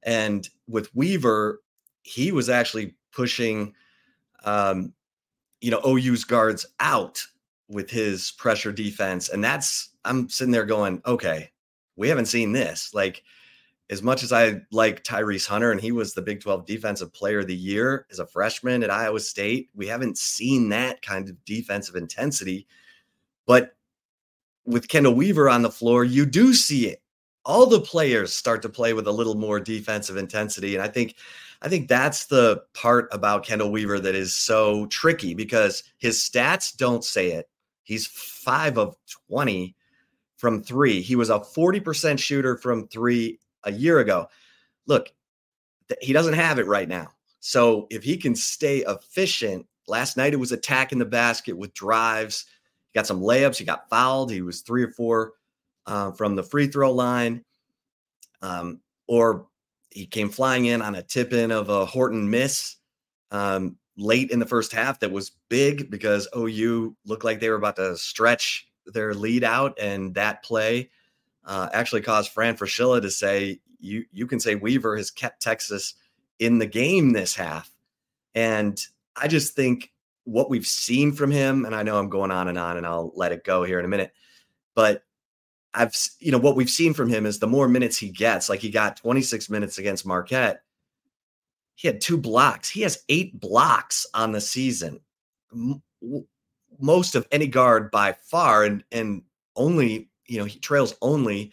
[0.02, 1.60] and with Weaver,
[2.02, 3.74] he was actually pushing,
[4.44, 4.92] um,
[5.60, 7.22] you know, OU's guards out
[7.68, 9.28] with his pressure defense.
[9.28, 11.50] And that's, I'm sitting there going, okay,
[11.96, 12.94] we haven't seen this.
[12.94, 13.22] Like,
[13.90, 17.40] as much as I like Tyrese Hunter and he was the Big 12 Defensive Player
[17.40, 21.42] of the Year as a freshman at Iowa State, we haven't seen that kind of
[21.44, 22.66] defensive intensity.
[23.46, 23.76] But
[24.66, 27.02] with Kendall Weaver on the floor, you do see it
[27.48, 30.74] all the players start to play with a little more defensive intensity.
[30.74, 31.16] And I think
[31.62, 36.76] I think that's the part about Kendall Weaver that is so tricky because his stats
[36.76, 37.48] don't say it.
[37.82, 38.96] He's five of
[39.28, 39.74] 20
[40.36, 41.00] from three.
[41.00, 44.28] He was a 40% shooter from three a year ago.
[44.86, 45.12] Look,
[46.00, 47.08] he doesn't have it right now.
[47.40, 52.44] So if he can stay efficient, last night it was attacking the basket with drives.
[52.92, 53.56] He got some layups.
[53.56, 54.30] He got fouled.
[54.30, 55.32] He was three or four
[55.88, 57.42] uh, from the free throw line,
[58.42, 59.48] um, or
[59.90, 62.76] he came flying in on a tip in of a Horton miss
[63.30, 67.56] um, late in the first half that was big because OU looked like they were
[67.56, 70.90] about to stretch their lead out, and that play
[71.44, 75.94] uh, actually caused Fran Fraschilla to say, "You you can say Weaver has kept Texas
[76.38, 77.70] in the game this half,"
[78.34, 78.78] and
[79.16, 79.90] I just think
[80.24, 83.10] what we've seen from him, and I know I'm going on and on, and I'll
[83.14, 84.12] let it go here in a minute,
[84.74, 85.02] but
[85.74, 88.60] I've you know what we've seen from him is the more minutes he gets, like
[88.60, 90.62] he got 26 minutes against Marquette.
[91.74, 92.68] He had two blocks.
[92.68, 95.00] He has eight blocks on the season,
[96.80, 99.22] most of any guard by far, and and
[99.56, 101.52] only you know he trails only,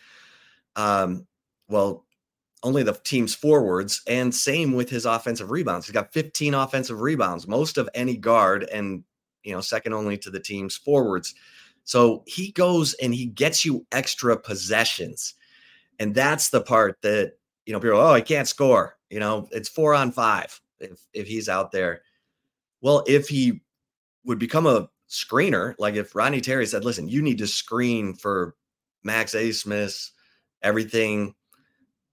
[0.76, 1.28] um,
[1.68, 2.06] well,
[2.64, 5.86] only the team's forwards, and same with his offensive rebounds.
[5.86, 9.04] He's got 15 offensive rebounds, most of any guard, and
[9.44, 11.36] you know, second only to the team's forwards.
[11.86, 15.36] So he goes and he gets you extra possessions.
[16.00, 17.34] And that's the part that,
[17.66, 18.98] you know, people, oh, he can't score.
[19.10, 22.02] You know, it's four on five if if he's out there.
[22.82, 23.62] Well, if he
[24.26, 28.56] would become a screener, like if Ronnie Terry said, listen, you need to screen for
[29.04, 30.10] Max Abmas,
[30.64, 31.36] everything,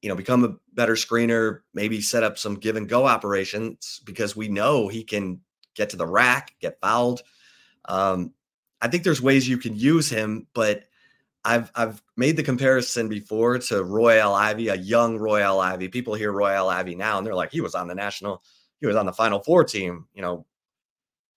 [0.03, 4.37] you know, become a better screener, maybe set up some give and go operations because
[4.37, 5.41] we know he can
[5.75, 7.23] get to the rack, get fouled.
[7.87, 8.33] Um,
[8.83, 10.85] I think there's ways you can use him, but
[11.45, 15.89] I've I've made the comparison before to Royal Ivy, a young Royal Ivy.
[15.89, 18.43] People hear Royal Ivy now and they're like, he was on the national,
[18.81, 20.07] he was on the Final Four team.
[20.15, 20.47] You know,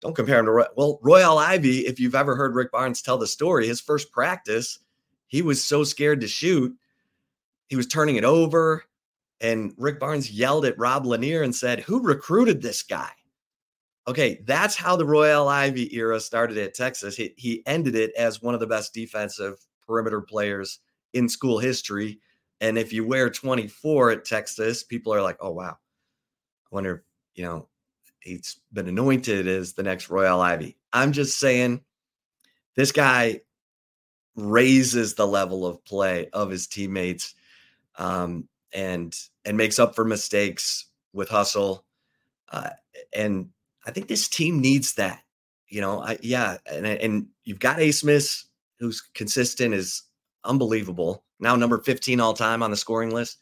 [0.01, 1.85] don't compare him to Roy- well Royal Ivy.
[1.85, 4.79] If you've ever heard Rick Barnes tell the story, his first practice,
[5.27, 6.75] he was so scared to shoot,
[7.67, 8.85] he was turning it over,
[9.39, 13.11] and Rick Barnes yelled at Rob Lanier and said, "Who recruited this guy?"
[14.07, 17.15] Okay, that's how the Royal Ivy era started at Texas.
[17.15, 20.79] He, he ended it as one of the best defensive perimeter players
[21.13, 22.19] in school history.
[22.61, 25.77] And if you wear 24 at Texas, people are like, oh, wow.
[25.77, 27.67] I wonder, you know,
[28.19, 30.77] he's been anointed as the next Royal Ivy.
[30.93, 31.81] I'm just saying
[32.75, 33.41] this guy
[34.35, 37.35] raises the level of play of his teammates
[37.97, 39.15] um, and
[39.45, 41.85] and makes up for mistakes with hustle.
[42.51, 42.69] Uh,
[43.13, 43.49] and
[43.85, 45.21] I think this team needs that.
[45.67, 48.45] You know, I, yeah, and and you've got Abmas
[48.79, 50.03] who's consistent is
[50.43, 51.23] unbelievable.
[51.39, 53.39] Now number 15 all time on the scoring list.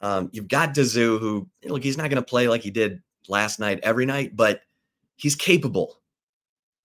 [0.00, 3.58] Um, you've got Disu, who look, he's not going to play like he did last
[3.58, 4.60] night every night, but
[5.16, 6.00] he's capable.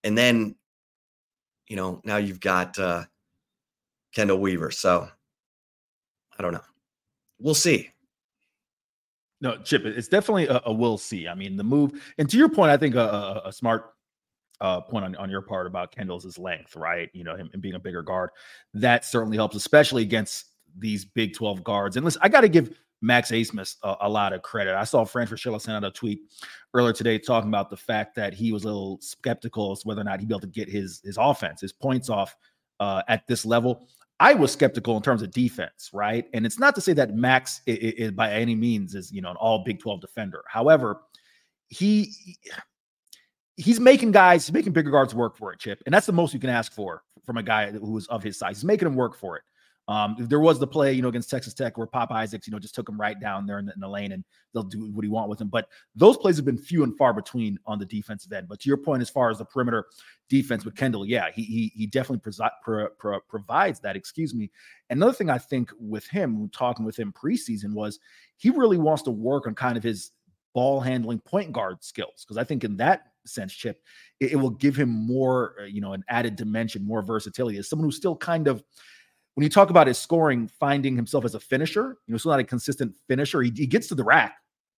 [0.03, 0.55] And then,
[1.67, 3.05] you know, now you've got uh,
[4.15, 4.71] Chendall Weaver.
[4.71, 5.09] So
[6.37, 6.61] I don't know.
[7.39, 7.89] We'll see.
[9.41, 11.27] No, Chip, it's definitely a, a we'll see.
[11.27, 13.93] I mean, the move, and to your point, I think a, a, a smart
[14.61, 17.09] uh, point on, on your part about Chendall's length, right?
[17.13, 18.31] You know, him, him being a bigger guard.
[18.73, 20.47] That certainly helps, especially against
[20.77, 21.95] these Big 12 guards.
[21.95, 24.75] And listen, I got to give Max Abmas a, a, lot of credit.
[24.75, 26.21] I saw Fran Fraschilla send out a tweet
[26.73, 30.03] earlier today talking about the fact that he was a little skeptical as whether or
[30.03, 32.35] not he'd be able to get his his offense, his points off
[32.79, 33.87] uh, at this level.
[34.19, 36.25] I was skeptical in terms of defense, right?
[36.33, 39.37] And it's not to say that Max is, by any means is you know an
[39.37, 40.43] all Big 12 defender.
[40.47, 41.01] However,
[41.67, 42.13] he
[43.55, 45.81] he's making guys, he's making bigger guards work for it, Chip.
[45.85, 48.37] And that's the most you can ask for from a guy who is of his
[48.37, 48.57] size.
[48.57, 49.43] He's making him work for it.
[49.89, 52.59] Um, there was the play, you know, against Texas Tech where Pop Isaacs, you know,
[52.59, 54.23] just took him right down there in the, in the, lane and
[54.53, 55.47] they'll do what he want with him.
[55.47, 58.47] But those plays have been few and far between on the defensive end.
[58.47, 59.85] But to your point, as far as the perimeter
[60.29, 63.95] defense with Chendall, yeah, he he, he definitely pro, pro, provides that.
[63.95, 64.51] Excuse me.
[64.91, 67.97] Another thing I think with him, talking with him preseason, was
[68.37, 70.11] he really wants to work on kind of his
[70.53, 73.81] ball handling point guard skills because I think in that sense, Chip,
[74.19, 77.67] it, it will give him more, uh, you know, an added dimension, more versatility as
[77.67, 78.63] someone who's still kind of
[79.35, 82.39] when you talk about his scoring, finding himself as a finisher, you know, still not
[82.39, 83.41] a consistent finisher.
[83.41, 84.35] He, he gets to the rack,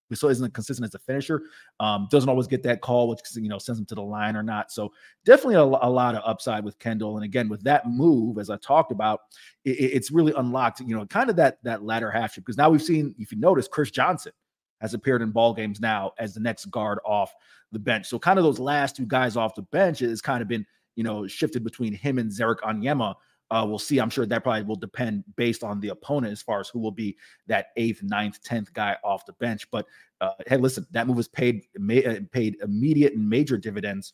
[0.09, 1.43] but still isn't consistent as a finisher.
[1.79, 4.43] Um, doesn't always get that call, which you know sends him to the line or
[4.43, 4.71] not.
[4.71, 4.91] So
[5.25, 7.15] definitely a, a lot of upside with Chendall.
[7.15, 9.21] And again, with that move, as I talked about,
[9.63, 10.81] it, it's really unlocked.
[10.81, 13.67] You know, kind of that that latter half because now we've seen, if you notice,
[13.67, 14.33] Chris Johnson
[14.81, 17.33] has appeared in ball games now as the next guard off
[17.71, 18.07] the bench.
[18.07, 21.03] So kind of those last two guys off the bench has kind of been you
[21.03, 23.15] know shifted between him and Ze'Rik Onyema
[23.51, 23.99] uh, we'll see.
[23.99, 26.91] I'm sure that probably will depend based on the opponent as far as who will
[26.91, 29.69] be that eighth, ninth, tenth guy off the bench.
[29.69, 29.85] But
[30.21, 34.13] uh, hey, listen, that move was paid uh, paid immediate and major dividends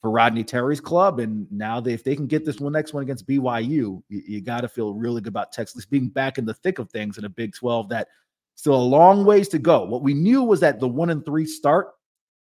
[0.00, 1.20] for Rodney Terry's club.
[1.20, 4.40] And now they, if they can get this one next one against BYU, you, you
[4.40, 7.24] got to feel really good about Texas being back in the thick of things in
[7.24, 8.08] a Big 12 that
[8.54, 9.84] still a long ways to go.
[9.84, 11.90] What we knew was that the one and three start,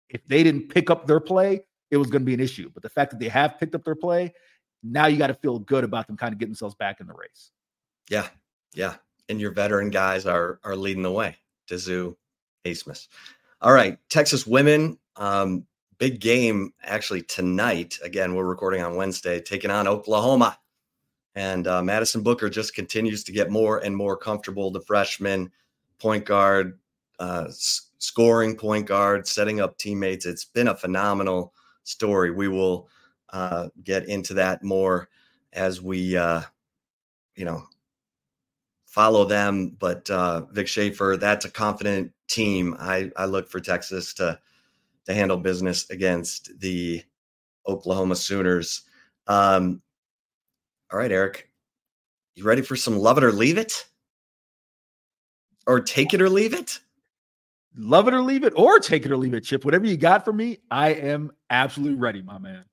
[0.10, 2.70] if they didn't pick up their play, it was going to be an issue.
[2.72, 4.32] But the fact that they have picked up their play
[4.84, 7.14] now you got to feel good about them kind of getting themselves back in the
[7.14, 7.52] race.
[8.10, 8.28] Yeah.
[8.74, 8.96] Yeah.
[9.28, 11.38] And your veteran guys are are leading the way.
[11.70, 12.16] Disu,
[12.66, 13.08] Abmas.
[13.62, 13.98] All right.
[14.10, 14.98] Texas women.
[15.16, 15.66] Um,
[15.98, 18.00] big game actually tonight.
[18.04, 20.58] Again, we're recording on Wednesday, taking on Oklahoma.
[21.36, 24.72] And uh, Madison Booker just continues to get more and more comfortable.
[24.72, 25.52] The freshman
[26.00, 26.80] point guard,
[27.20, 30.26] uh, s- scoring point guard, setting up teammates.
[30.26, 31.54] It's been a phenomenal
[31.84, 32.32] story.
[32.32, 32.90] We will
[33.34, 35.10] uh, get into that more
[35.54, 36.42] as we, uh,
[37.36, 37.64] you know,
[38.86, 39.76] follow them.
[39.80, 42.76] But uh, Vic Schaefer, that's a confident team.
[42.80, 44.40] I, I look for Texas to
[45.06, 47.02] to handle business against the
[47.68, 48.84] Oklahoma Sooners.
[49.26, 49.82] Um,
[50.92, 51.50] all right, Eric,
[52.36, 53.86] you ready for some love it or leave it,
[55.66, 56.80] or take it or leave it?
[57.76, 59.66] Love it or leave it, or take it or leave it, Chip.
[59.66, 62.66] Whatever you got for me, I am absolutely ready, my man.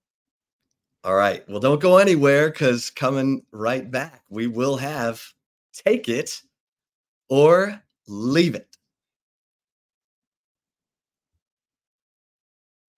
[1.07, 1.49] All right.
[1.49, 5.23] Well, don't go anywhere because coming right back, we will have
[5.73, 6.43] take it
[7.29, 8.77] or leave it.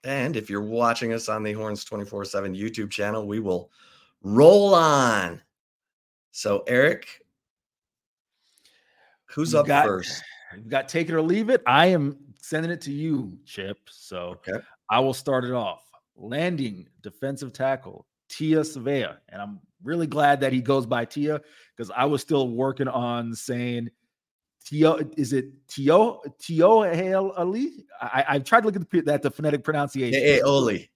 [0.04, 3.70] And if you're watching us on the Horns 24 7 YouTube channel, we will
[4.22, 5.42] roll on.
[6.30, 7.06] So, Eric,
[9.26, 10.22] who's up got- first?
[10.56, 11.62] You got take it or leave it.
[11.66, 13.76] I am sending it to you, Chip.
[13.90, 14.64] So Okay.
[14.88, 15.82] I will start it off.
[16.18, 19.18] Landing defensive tackle, Tia Savea.
[19.28, 21.40] And I'm really glad that he goes by Tia
[21.76, 23.90] because I was still working on saying
[24.64, 24.98] Tio.
[25.16, 27.86] Is it Tio Tio Ali?
[28.00, 30.20] I, I tried to look at the, at the phonetic pronunciation.
[30.20, 30.90] Hey, Oli.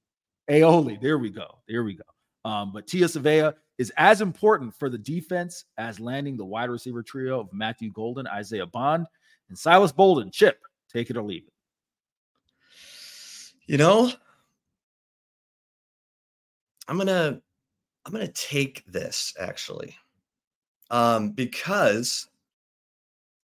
[0.51, 1.01] Aoli.
[1.01, 1.59] There we go.
[1.69, 2.05] There we go.
[2.45, 7.03] Um, but Tia Savea is as important for the defense as landing the wide receiver
[7.03, 9.07] trio of Matthew Golden, Isaiah Bond,
[9.49, 10.31] and Silas Bolden.
[10.31, 10.59] Chip,
[10.93, 11.53] take it or leave it.
[13.67, 14.13] You know,
[16.89, 17.41] I'm gonna
[18.05, 19.97] I'm gonna take this actually.
[20.91, 22.29] Um, because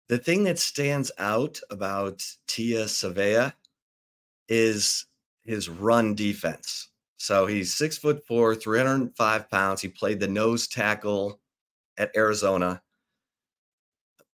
[0.07, 3.53] the thing that stands out about Tia Savea
[4.47, 5.05] is
[5.43, 6.89] his run defense.
[7.17, 9.81] So he's six foot four, 305 pounds.
[9.81, 11.39] He played the nose tackle
[11.97, 12.81] at Arizona,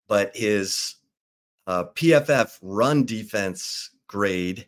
[0.07, 0.95] but his
[1.67, 4.67] uh, PFF run defense grade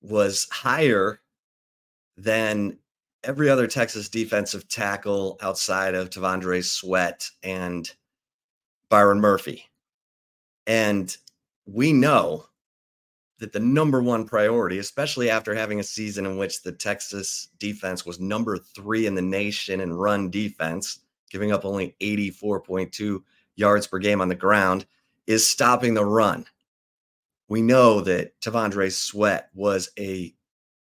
[0.00, 1.20] was higher
[2.16, 2.78] than
[3.24, 7.90] every other Texas defensive tackle outside of T'Vondre Sweat and
[8.88, 9.64] Byron Murphy.
[10.66, 11.16] And
[11.66, 12.46] we know
[13.38, 18.06] that the number one priority, especially after having a season in which the Texas defense
[18.06, 21.00] was number three in the nation in run defense,
[21.30, 23.22] giving up only 84.2
[23.56, 24.86] yards per game on the ground,
[25.26, 26.46] is stopping the run.
[27.48, 30.32] We know that T'Vondre Sweat was a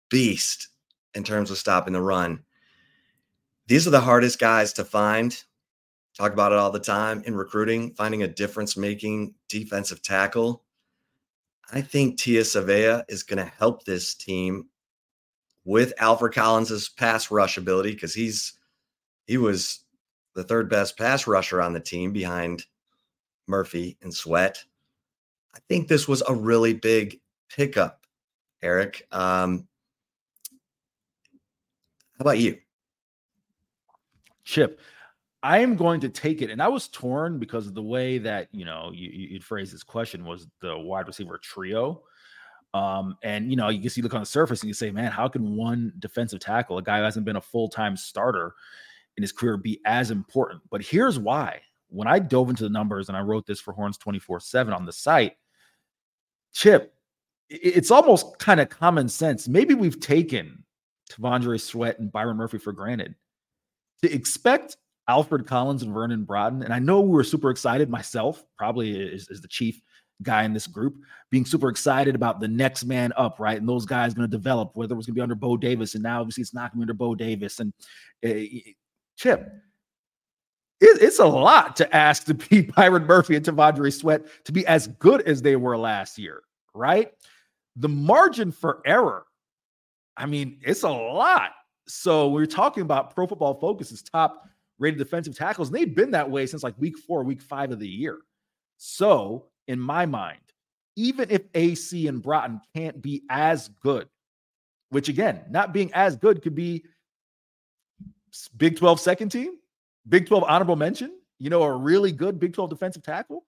[0.10, 0.70] beast
[1.16, 2.44] in terms of stopping the run.
[3.68, 5.42] These are the hardest guys to find.
[6.18, 10.64] Talk about it all the time in recruiting, finding a difference making defensive tackle.
[11.72, 14.68] I think Tia Savea is going to help this team
[15.66, 18.54] with Alfred Collins's pass rush ability because he's
[19.26, 19.80] he was
[20.36, 22.66] the third best pass rusher on the team behind
[23.48, 24.64] Murphy and Sweat.
[25.56, 28.06] I think this was a really big pickup,
[28.62, 29.08] Eric.
[29.12, 29.68] Um,
[32.24, 32.58] about you?
[34.44, 34.80] Chip,
[35.42, 36.50] I am going to take it.
[36.50, 39.72] And I was torn because of the way that, you know, you, you- you'd phrase
[39.72, 42.04] this question was the wide receiver trio.
[42.74, 45.12] Um, and, you know, you guess you look on the surface and you say, man,
[45.12, 48.56] how can one defensive tackle, a guy who hasn't been a full time starter
[49.16, 50.62] in his career, be as important?
[50.72, 51.62] But here's why.
[51.90, 54.86] When I dove into the numbers and I wrote this for Horns 24 7 on
[54.86, 55.34] the site,
[56.54, 56.96] Chip,
[57.50, 59.48] it's almost kind of common sense.
[59.48, 60.63] Maybe we've taken
[61.14, 63.16] T'Vondre Sweat and Byron Murphy for granted
[64.04, 68.44] to expect Alfred Collins and Vernon Broughton, and I know we were super excited myself,
[68.58, 69.82] probably is, the chief
[70.22, 70.96] guy in this group,
[71.30, 73.58] being super excited about the next man up, right?
[73.58, 75.96] And those guys going to develop, whether it was going to be under Bo Davis,
[75.96, 77.60] and now obviously it's not going to be under Bo Davis.
[77.60, 77.74] And
[78.26, 78.72] uh,
[79.18, 79.52] Chip,
[80.80, 84.66] it, it's a lot to ask to be Byron Murphy and T'Vondre Sweat to be
[84.68, 86.44] as good as they were last year,
[86.74, 87.12] right?
[87.76, 89.26] The margin for error,
[90.16, 91.52] I mean, it's a lot.
[91.88, 94.44] So we're talking about Pro Football Focus's top
[94.80, 97.80] rated defensive tackles, and they've been that way since like week four, week five of
[97.80, 98.20] the year.
[98.78, 100.40] So, in my mind,
[100.96, 104.08] even if AC and Broughton can't be as good,
[104.90, 106.86] which again, not being as good could be
[108.58, 109.58] Big 12 second team,
[110.08, 113.46] Big 12 honorable mention, you know, a really good Big 12 defensive tackle.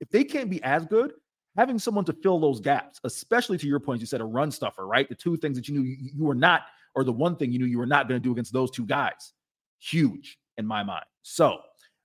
[0.00, 1.12] If they can't be as good,
[1.58, 4.86] having someone to fill those gaps, especially to your point, you said a run stuffer,
[4.86, 5.08] right?
[5.08, 6.62] The two things that you knew you, you were not,
[6.94, 8.86] or the one thing you knew you were not going to do against those two
[8.86, 9.32] guys,
[9.80, 11.04] huge in my mind.
[11.22, 11.58] So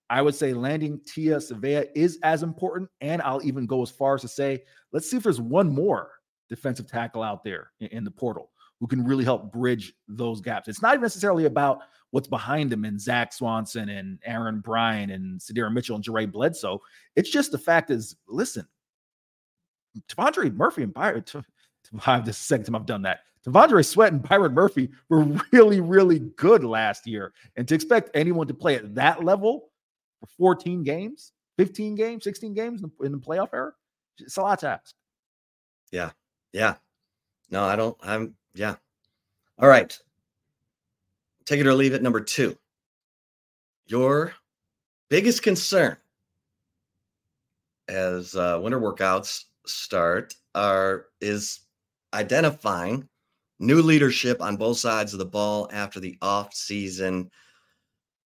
[0.10, 2.90] I would say landing Tia Savea is as important.
[3.00, 6.10] And I'll even go as far as to say, let's see if there's one more
[6.50, 8.50] defensive tackle out there in, in the portal
[8.80, 10.68] who can really help bridge those gaps.
[10.68, 11.80] It's not necessarily about
[12.10, 16.82] what's behind them and Zach Swanson and Aaron Bryan and Sydir Mitchell and Jeray Bledsoe.
[17.16, 18.68] It's just the fact is, listen,
[20.10, 21.44] T'Vondre Murphy and Byron, to,
[21.94, 23.22] this the second time I've done that.
[23.46, 27.34] T'Vondre Sweat and Byron Murphy were really, really good last year.
[27.56, 29.70] And to expect anyone to play at that level
[30.20, 33.74] for 14 games, 15 games, 16 games in the, in the playoff era,
[34.20, 34.96] it's a lot to ask.
[35.92, 36.12] Yeah.
[36.54, 36.76] Yeah.
[37.50, 37.98] No, I don't.
[38.02, 38.76] I'm, yeah.
[39.60, 39.98] All right.
[41.46, 42.02] Take it or leave it.
[42.02, 42.58] Number two.
[43.86, 44.34] Your
[45.10, 45.98] biggest concern
[47.90, 51.62] as uh, winter workouts start are is
[52.14, 53.08] identifying
[53.60, 57.32] new leadership on both sides of the ball after the off-season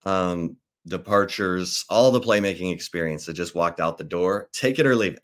[0.06, 0.58] um,
[0.88, 4.50] departures, all the playmaking experience that just walked out the door.
[4.52, 5.24] Take it or leave it.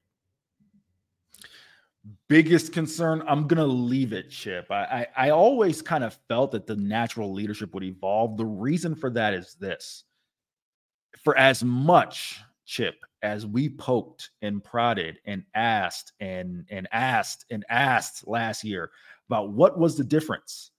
[2.27, 4.67] Biggest concern, I'm gonna leave it, Chip.
[4.69, 8.35] I, I I always kind of felt that the natural leadership would evolve.
[8.35, 10.03] The reason for that is this:
[11.23, 17.65] for as much Chip as we poked and prodded and asked and and asked and
[17.69, 18.91] asked last year
[19.29, 20.71] about what was the difference.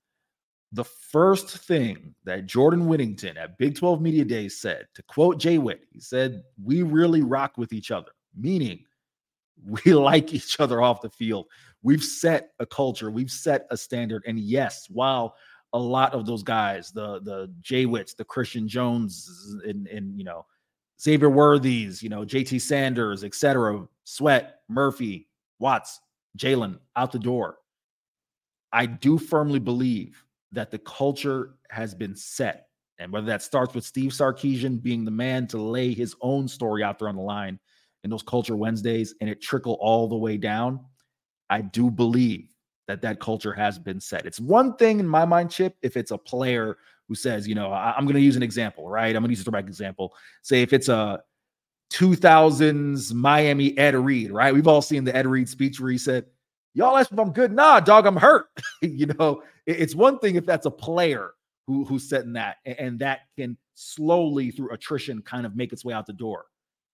[0.73, 5.57] The first thing that Jordan Whittington at Big 12 Media Day said, to quote Jay
[5.57, 8.85] Witt, he said, We really rock with each other, meaning
[9.85, 11.47] we like each other off the field.
[11.83, 14.23] We've set a culture, we've set a standard.
[14.27, 15.37] And yes, while
[15.73, 20.25] a lot of those guys, the the Jay Witts, the Christian Jones, and, and you
[20.25, 20.47] know,
[21.01, 25.29] Xavier Worthies, you know, JT Sanders, etc., Sweat, Murphy,
[25.59, 26.01] Watts,
[26.39, 27.59] Jalen out the door.
[28.73, 32.69] I do firmly believe that the culture has been set.
[32.99, 36.83] And whether that starts with Steve Sarkisian being the man to lay his own story
[36.83, 37.59] out there on the line
[38.05, 40.81] in those Culture Wednesdays and it trickle all the way down,
[41.51, 42.55] I do believe
[42.87, 44.27] that that culture has been set.
[44.27, 46.77] It's one thing in my mind, Chip, if it's a player
[47.09, 49.15] who says, you know, I, am going to use an example, right?
[49.15, 50.15] I'm going to use a throwback example.
[50.43, 51.23] Say if it's a
[51.93, 54.55] 2000s Miami Ed Reed, right?
[54.55, 56.25] We've all seen the Ed Reed speech where he said,
[56.75, 57.53] y'all ask if I'm good.
[57.53, 58.47] Nah, dog, I'm hurt.
[58.83, 61.31] you know, it's one thing if that's a player
[61.67, 65.95] who who's setting that, and that can slowly through attrition kind of make its way
[65.95, 66.45] out the door.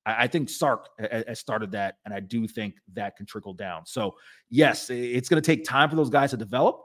[0.07, 3.85] I, think Sark has started that, and I do think that can trickle down.
[3.85, 4.15] So
[4.49, 6.83] yes, it's going to take time for those guys to develop,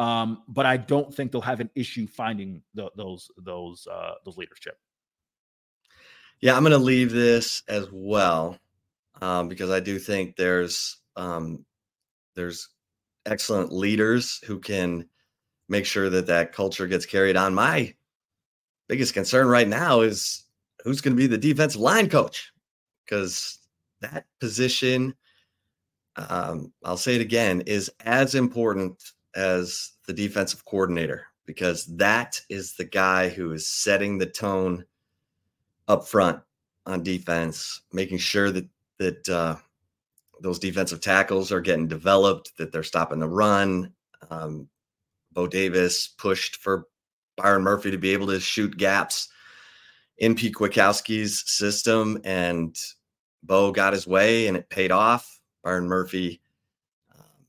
[0.00, 4.38] um, but I don't think they'll have an issue finding the, those those uh, those
[4.38, 4.78] leadership.
[6.40, 8.58] Yeah, I'm going to leave this as well
[9.20, 11.66] um, because I do think there's um,
[12.34, 12.70] there's
[13.26, 15.06] excellent leaders who can
[15.68, 17.54] make sure that that culture gets carried on.
[17.54, 17.94] My
[18.88, 20.46] biggest concern right now is
[20.82, 22.52] who's going to be the defensive line coach
[23.04, 23.58] because
[24.00, 25.14] that position
[26.16, 32.74] um, i'll say it again is as important as the defensive coordinator because that is
[32.74, 34.84] the guy who is setting the tone
[35.88, 36.40] up front
[36.86, 38.66] on defense making sure that
[38.98, 39.56] that uh,
[40.40, 43.92] those defensive tackles are getting developed, that they're stopping the run.
[44.30, 44.68] Um,
[45.32, 46.86] Bo Davis pushed for
[47.36, 49.28] Byron Murphy to be able to shoot gaps
[50.18, 52.76] in Pete Kwiatkowski's system, and
[53.42, 55.40] Bo got his way, and it paid off.
[55.62, 56.40] Byron Murphy,
[57.16, 57.46] um,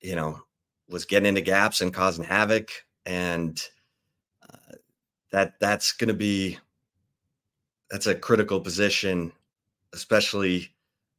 [0.00, 0.40] you know,
[0.88, 2.70] was getting into gaps and causing havoc,
[3.06, 3.60] and
[4.48, 4.76] uh,
[5.32, 6.58] that that's going to be
[7.90, 9.32] that's a critical position,
[9.92, 10.74] especially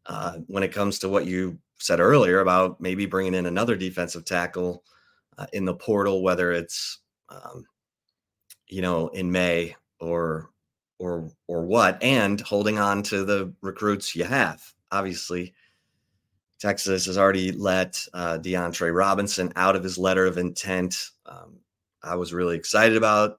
[0.05, 4.25] uh, when it comes to what you said earlier about maybe bringing in another defensive
[4.25, 4.83] tackle
[5.37, 6.99] uh, in the portal, whether it's
[7.29, 7.65] um,
[8.67, 10.49] you know in May or
[10.99, 14.63] or or what, and holding on to the recruits you have.
[14.91, 15.53] Obviously,
[16.65, 21.11] Texas has already let uh, DeAndre Robinson out of his letter of intent.
[21.27, 21.59] Um,
[22.01, 23.37] I was really excited about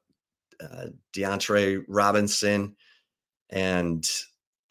[0.63, 2.77] uh, DeAndre Robinson,
[3.51, 4.09] and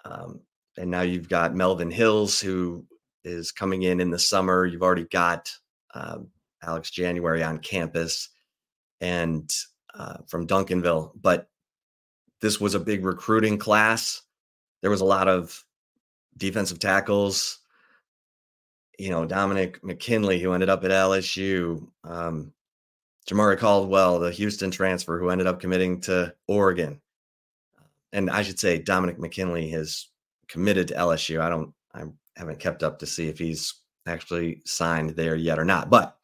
[0.05, 0.39] um,
[0.77, 2.85] and now you've got Melvin Hills who
[3.25, 4.65] is coming in in the summer.
[4.65, 5.51] You've already got
[5.93, 6.29] um,
[6.63, 8.29] Alex January on campus
[9.01, 9.53] and
[9.99, 11.49] uh, from Duncanville, but
[12.39, 14.21] this was a big recruiting class.
[14.81, 15.61] There was a lot of
[16.37, 17.59] defensive tackles.
[18.97, 22.53] You know, Dominic McKinley, who ended up at LSU, um,
[23.29, 27.01] Jamari Caldwell, the Houston transfer, who ended up committing to Oregon.
[28.13, 30.07] And I should say, Dominic McKinley has
[30.47, 31.41] committed to LSU.
[31.41, 32.03] I don't, I
[32.37, 33.73] haven't kept up to see if he's
[34.05, 35.89] actually signed there yet or not.
[35.89, 36.17] But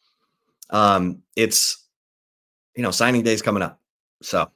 [0.69, 1.87] um, it's,
[2.75, 3.79] you know, signing day is coming up.
[4.21, 4.49] So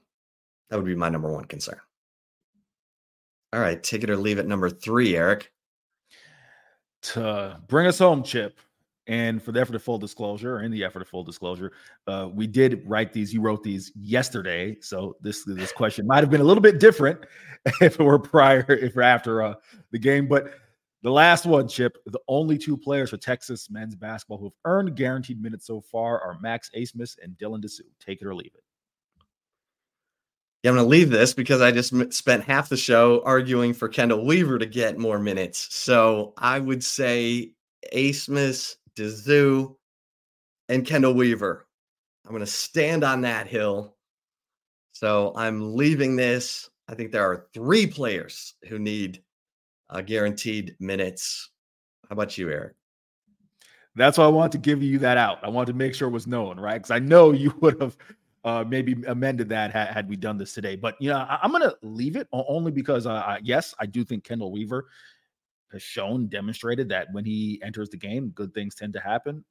[0.70, 1.80] that would be my number one concern.
[3.53, 4.47] All right, take it or leave it.
[4.47, 5.51] Number three, Eric.
[7.01, 8.59] To bring us home, Chip,
[9.07, 11.71] and for the effort of full disclosure, in the effort of full disclosure,
[12.07, 13.33] uh, we did write these.
[13.33, 17.19] You wrote these yesterday, so this this question might have been a little bit different
[17.81, 19.53] if it were prior, if we after uh,
[19.91, 20.27] the game.
[20.27, 20.55] But
[21.03, 24.95] the last one, Chip, the only two players for Texas men's basketball who have earned
[24.95, 27.81] guaranteed minutes so far are Max Abmas and Dylan Disu.
[27.99, 28.64] Take it or leave it.
[30.66, 33.88] Yeah, I'm going to leave this because I just spent half the show arguing for
[33.88, 35.68] Chendall Weaver to get more minutes.
[35.76, 37.51] So I would say
[37.93, 39.76] Abmas, Disu,
[40.68, 41.68] and Chendall Weaver.
[42.26, 43.95] I'm going to stand on that hill.
[44.91, 46.68] So I'm leaving this.
[46.89, 49.22] I think there are three players who need
[49.91, 51.51] uh, guaranteed minutes.
[52.09, 52.74] How about you, Eric?
[53.95, 55.43] That's why I want to give you that out.
[55.43, 56.80] I want to make sure it was known, right?
[56.80, 57.95] Because I know you would have
[58.45, 60.75] uh, maybe amended that had, had, we done this today.
[60.75, 64.23] But you know, I, am to leave it only because, uh, yes, I do think
[64.23, 64.85] Chendall Weaver
[65.71, 69.43] has shown, demonstrated that when he enters the game, good things tend to happen.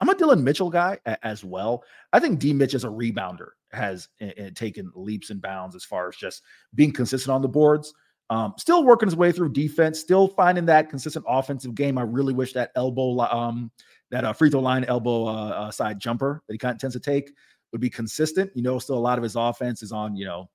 [0.00, 1.84] I'm a Dillon Mitchell guy as well.
[2.12, 4.08] I think D Mitch as a rebounder has
[4.56, 6.42] taken leaps and bounds as far as just
[6.74, 7.94] being consistent on the boards.
[8.28, 11.98] Um, still working his way through defense, still finding that consistent offensive game.
[11.98, 13.70] I really wish that elbow, um,
[14.10, 16.94] that uh, free throw line elbow uh, uh, side jumper that he kind of tends
[16.94, 17.32] to take
[17.72, 18.50] would be consistent.
[18.54, 20.50] You know, still a lot of his offense is on, you know,